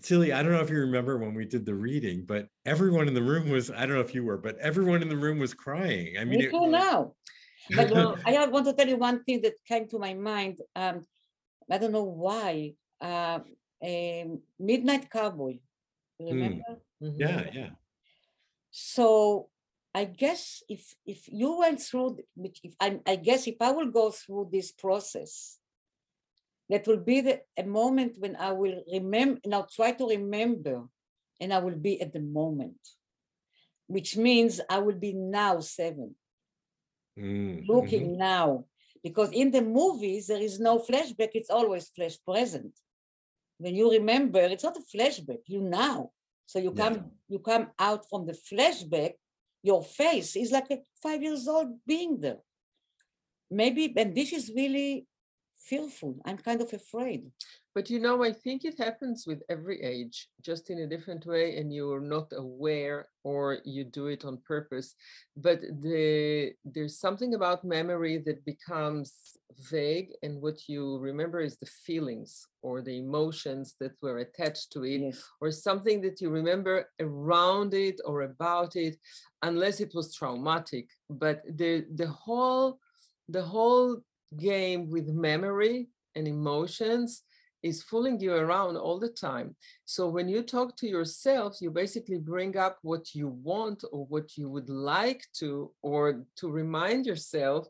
[0.00, 3.14] Tzili, I don't know if you remember when we did the reading, but everyone in
[3.14, 5.54] the room was, I don't know if you were, but everyone in the room was
[5.54, 6.18] crying.
[6.18, 7.14] I mean, Me it, too now.
[7.70, 7.92] But
[8.26, 10.58] I want to tell you one thing that came to my mind.
[10.74, 11.06] Um,
[11.70, 12.74] I don't know why.
[13.00, 13.38] Uh,
[13.84, 14.26] a
[14.58, 15.58] Midnight Cowboy.
[16.18, 16.34] You Hmm.
[16.34, 16.82] remember?
[17.00, 17.20] Mhm.
[17.20, 17.70] yeah, yeah.
[18.70, 19.48] So
[19.96, 23.90] I guess if if you went through, which if I I guess if I will
[23.90, 25.58] go through this process,
[26.68, 29.40] that will be the a moment when I will remember.
[29.46, 30.76] Now try to remember,
[31.40, 32.82] and I will be at the moment,
[33.86, 36.14] which means I will be now seven.
[37.18, 37.66] Mm, mhm.
[37.66, 38.66] looking now
[39.02, 42.74] because in the movies there is no flashback it's always flash present
[43.56, 46.10] when you remember it's not a flashback you now
[46.44, 46.82] so you Yeah.
[46.82, 46.96] come
[47.32, 49.14] you come out from the flashback
[49.66, 50.36] your face.
[50.36, 52.38] Is like a five years old being there.
[53.50, 55.06] Maybe and this is really
[55.68, 57.22] fearful i'm kind of afraid
[57.76, 61.46] But you know, I think it happens with every age, just in a different way,
[61.58, 64.88] and you're not aware or you do it on purpose.
[65.36, 69.36] But the there's something about memory that becomes
[69.70, 72.30] vague, and what you remember is the feelings
[72.62, 76.74] or the emotions that were attached to it, yes or something that you remember
[77.08, 78.96] around it or about it,
[79.42, 80.86] unless it was traumatic.
[81.10, 82.78] But the the whole
[83.28, 84.00] the whole
[84.36, 87.22] game with memory and emotions
[87.62, 89.56] is fooling you around all the time.
[89.84, 94.36] So when you talk to yourself, you basically bring up what you want or what
[94.36, 97.66] you would like to, or to remind yourself,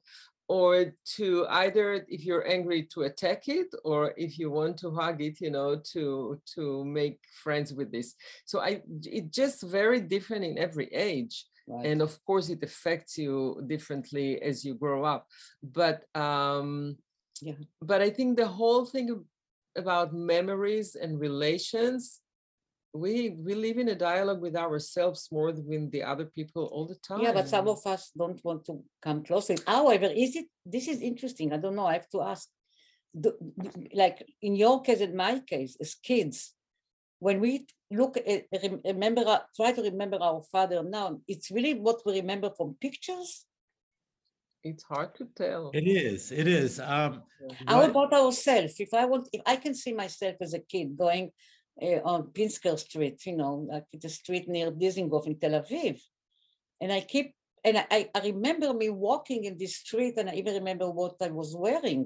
[0.49, 5.21] or to either if you're angry to attack it, or if you want to hug
[5.21, 8.15] it, you know, to to make friends with this.
[8.45, 11.47] So I it's just very different in every age.
[11.67, 11.87] Right.
[11.87, 15.23] and of course it affects you differently as you grow up
[15.63, 16.97] but um
[17.43, 17.59] Yeah.
[17.91, 19.09] but i think the whole thing
[19.83, 22.01] about memories and relations
[23.05, 23.15] we
[23.47, 26.97] we live in a dialogue with ourselves more than with the other people all the
[27.09, 29.55] time Yeah, but some of us don't want to come closer.
[29.67, 32.49] However, is it, this is interesting, I don't know, I have to ask.
[33.25, 33.37] do-
[34.03, 36.56] Like in your case and my case, as kids,
[37.27, 38.45] when we look at,
[38.85, 39.23] remember,
[39.59, 43.31] try to remember our father now, it's really what we remember from pictures?
[44.69, 46.73] it's hard to tell It is, it is.
[46.95, 47.13] Um,
[47.71, 48.75] How what- about ourselves?
[48.87, 51.27] If I want, if I can see myself as a kid going
[51.87, 55.97] uh, on Pinsker Street, you know, like the street near Dizengoff in Tel Aviv,
[56.81, 57.29] and I keep,
[57.67, 61.15] and I- I, I remember me walking in this street, and I even remember what
[61.27, 62.03] I was wearing.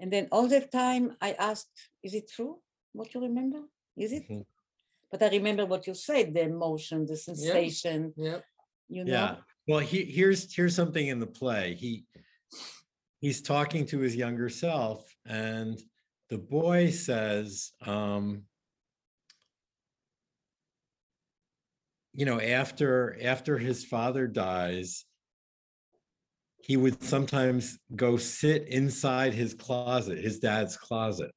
[0.00, 2.54] And then all the time I asked, "Is it true?
[2.96, 3.60] What you remember?
[3.96, 4.44] Is it?" Mhm.
[5.10, 8.12] But I remember what you said: the emotion, the sensation.
[8.16, 8.40] yeah
[8.88, 9.12] You know.
[9.12, 9.36] Yeah.
[9.66, 11.74] Well, he, here's here's something in the play.
[11.74, 12.04] He
[13.20, 15.80] he's talking to his younger self, and
[16.28, 18.44] the boy says, um,
[22.12, 25.04] you know, after after his father dies,
[26.62, 31.30] he would sometimes go sit inside his closet, his dad's closet.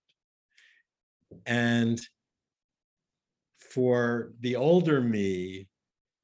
[1.45, 1.99] And
[3.69, 5.67] for the older me,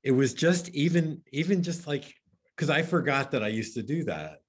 [0.04, 2.14] it was just even even just like
[2.56, 4.40] because I forgot that I used to do that.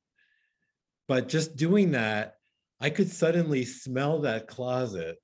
[1.07, 2.35] But just doing that,
[2.81, 5.17] I could suddenly smell that closet.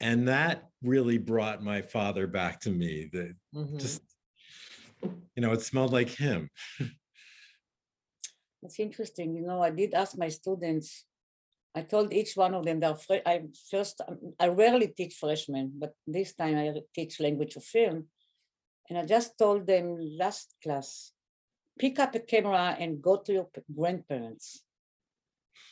[0.00, 3.10] And that really brought my father back to me.
[3.12, 3.78] That mhm.
[3.78, 4.02] just,
[5.02, 6.50] you know, it smelled like him.
[8.62, 11.06] It's interesting, you know, I did ask my students,
[11.74, 12.96] I told each one of them, they're
[13.26, 18.06] I first, um, I rarely teach freshmen, but this time I teach language of film.
[18.88, 21.12] And I just told them last class,
[21.78, 24.64] pick up a camera and go to your grandparents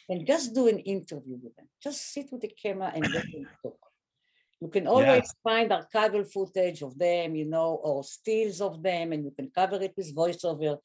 [0.09, 1.69] and just do an interview with them.
[1.83, 3.79] Just sit with the camera and let them talk.
[4.61, 9.25] You can always find archival footage of them, you know, or stills of them, and
[9.25, 10.79] you can cover it with voiceover.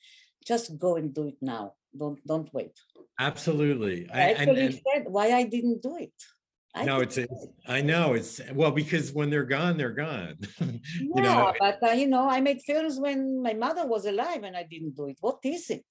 [0.45, 1.73] Just go and do it now.
[1.97, 2.75] Don't don't wait.
[3.19, 4.09] Absolutely.
[4.11, 6.13] I I, actually and said why I didn't do it.
[6.75, 10.37] I no, did it's, a- I know it's, well, because when they're gone, they're gone.
[10.99, 14.57] You know, but uh, you know, I made films when my mother was alive, and
[14.57, 15.17] I didn't do it.
[15.21, 15.85] What is it?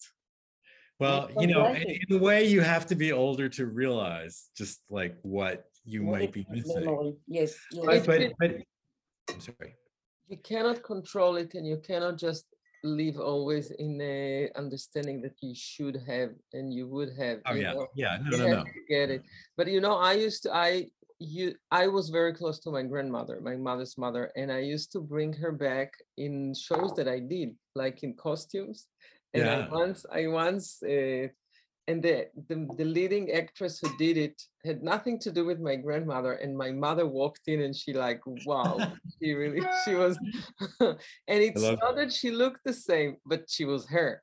[0.98, 2.00] well, you know, like in it.
[2.08, 6.20] in a way, you have to be older to realize just like what you What
[6.20, 6.84] might be missing.
[6.84, 7.14] Memory.
[7.26, 7.54] Yes.
[7.72, 8.06] you're But, right.
[8.06, 9.74] but, but, I'm sorry.
[10.28, 12.44] you cannot control it and you cannot just
[12.84, 17.72] live always in a understanding that you should have and you would have Oh, yeah,
[17.74, 17.86] know?
[17.94, 18.64] yeah, no, no, no.
[18.88, 19.22] get it
[19.56, 20.86] but you know i used to i
[21.18, 25.00] you i was very close to my grandmother my mother's mother and i used to
[25.00, 28.88] bring her back in shows that i did like in costumes
[29.34, 29.58] and Yeah.
[29.58, 31.28] i once i once uh,
[31.88, 35.74] and the, the the leading actress who did it had nothing to do with my
[35.74, 38.78] grandmother and my mother walked in and she like wow
[39.20, 40.16] she really she was
[40.80, 40.96] and
[41.28, 44.22] it's love not that she looked the same but she was her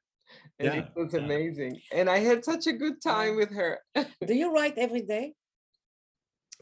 [0.60, 1.20] and it was yeah.
[1.20, 3.80] amazing and i had such a good time with her
[4.26, 5.34] Do you write every day?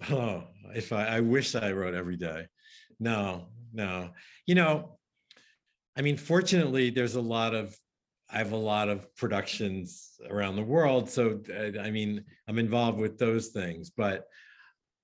[0.10, 0.44] Oh,
[0.76, 2.46] if I, I wish I wrote every day.
[3.00, 4.12] No, no.
[4.46, 4.98] You know,
[5.98, 7.76] I mean, fortunately, there's a lot of,
[8.30, 11.10] I have a lot of productions around the world.
[11.10, 13.90] So, uh, I mean, I'm involved with those things.
[13.90, 14.26] But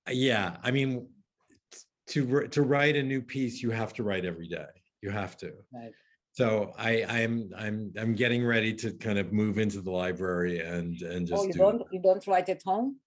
[0.07, 1.07] uh, yeah, I mean,
[2.07, 4.65] to to write a new piece, you have to write every day.
[5.01, 5.53] You have to.
[5.73, 5.93] Right.
[6.33, 11.01] So I I'm I'm I'm getting ready to kind of move into the library and
[11.01, 11.41] and just.
[11.41, 11.59] Oh, you do.
[11.59, 12.97] don't you don't write at home?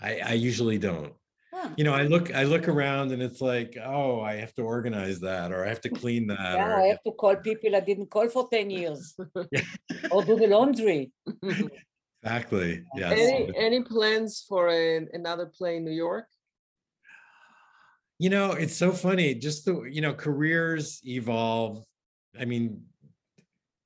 [0.00, 1.14] I I usually don't
[1.52, 1.70] Huh.
[1.78, 5.18] you know i look i look around and it's like oh i have to organize
[5.20, 7.80] that or i have to clean that Now or I have to call people I
[7.80, 9.16] didn't call for 10 years
[10.10, 11.10] or do the laundry.
[12.22, 16.26] exactly yes any any plans for an, another play in New York?
[18.18, 21.82] you know it's so funny just the you know careers evolve
[22.38, 22.82] i mean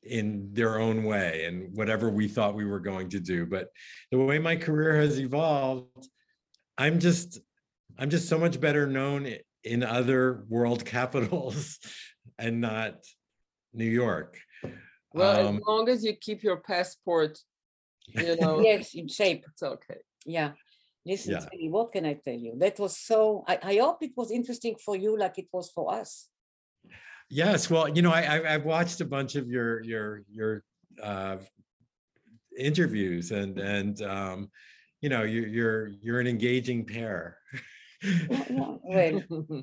[0.03, 3.69] in their own way and whatever we thought we were going to do but
[4.11, 6.09] the way my career has evolved
[6.79, 7.39] i'm just
[7.99, 9.35] i'm just so much better known
[9.65, 11.79] in other world capitals
[12.39, 12.95] and not
[13.73, 14.39] new york
[15.15, 17.39] Well, Um, as long as you keep your passport,
[18.07, 19.45] you know, Yes, in shape.
[19.51, 20.01] it's okay.
[20.25, 20.53] Yeah.
[21.05, 21.45] Listen, Yeah.
[21.45, 22.53] Teddy, what can I tell you?
[22.57, 25.93] That was so, I, I hope it was interesting for you like it was for
[26.01, 26.31] us.
[27.29, 30.07] Yes, well, you know, I, I I've watched a bunch of your your
[30.39, 30.53] your
[31.03, 31.37] uh,
[32.59, 34.39] interviews, and and um,
[35.03, 37.37] you know, you, you're you're an engaging pair.
[38.29, 38.81] Well,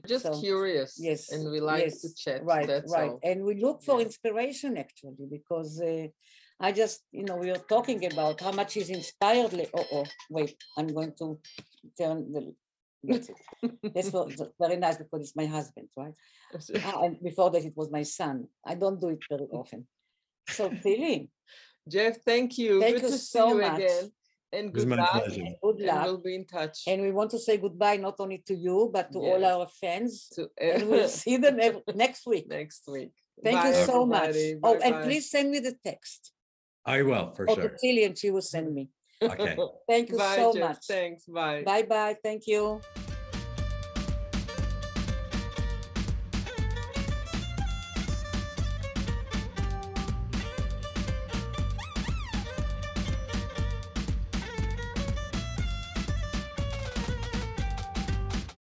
[0.08, 1.00] Just so, curious.
[1.00, 2.44] yes, And we like to yes, chat.
[2.44, 3.10] right, That's right.
[3.12, 3.20] all.
[3.24, 4.06] And we look for Yeah.
[4.06, 6.08] inspiration actually because uh,
[6.60, 9.54] I just, you know, we are talking about how much is inspired.
[9.54, 11.40] la- Oh, oh, wait, I'm going to
[11.98, 12.54] turn the.
[13.04, 13.38] That's it.
[13.94, 14.12] That's
[14.60, 16.14] very nice because it's my husband, right?
[16.84, 18.48] Ah, and before that, it was my son.
[18.66, 19.88] I don't do it very often.
[20.48, 21.30] So, Tzili,
[21.88, 22.82] Jeff, thank you.
[22.82, 23.80] Thank Good you to so see you much.
[23.80, 24.12] again.
[24.52, 25.12] And It good my luck.
[25.12, 25.43] pleasure.
[25.62, 26.06] good And luck.
[26.06, 26.80] we'll be in touch.
[26.88, 30.28] And we want to say goodbye not only to you, but to all our fans.
[30.36, 32.47] to And we'll see them ev- next week.
[32.50, 33.12] next week.
[33.43, 34.30] Thank you Bye, so much.
[34.30, 34.60] everybody.
[34.64, 35.04] Oh, and Bye-bye.
[35.06, 36.32] please send me the text.
[36.86, 37.70] I will for Or sure.
[37.70, 38.89] to Tzili and she will send me.
[39.22, 39.56] Okay.
[39.88, 40.62] Thank you Bye, so Jeff.
[40.70, 40.86] much.
[40.88, 41.26] Thanks.
[41.26, 41.64] Bye.
[41.64, 42.16] Bye bye.
[42.24, 42.82] Thank you.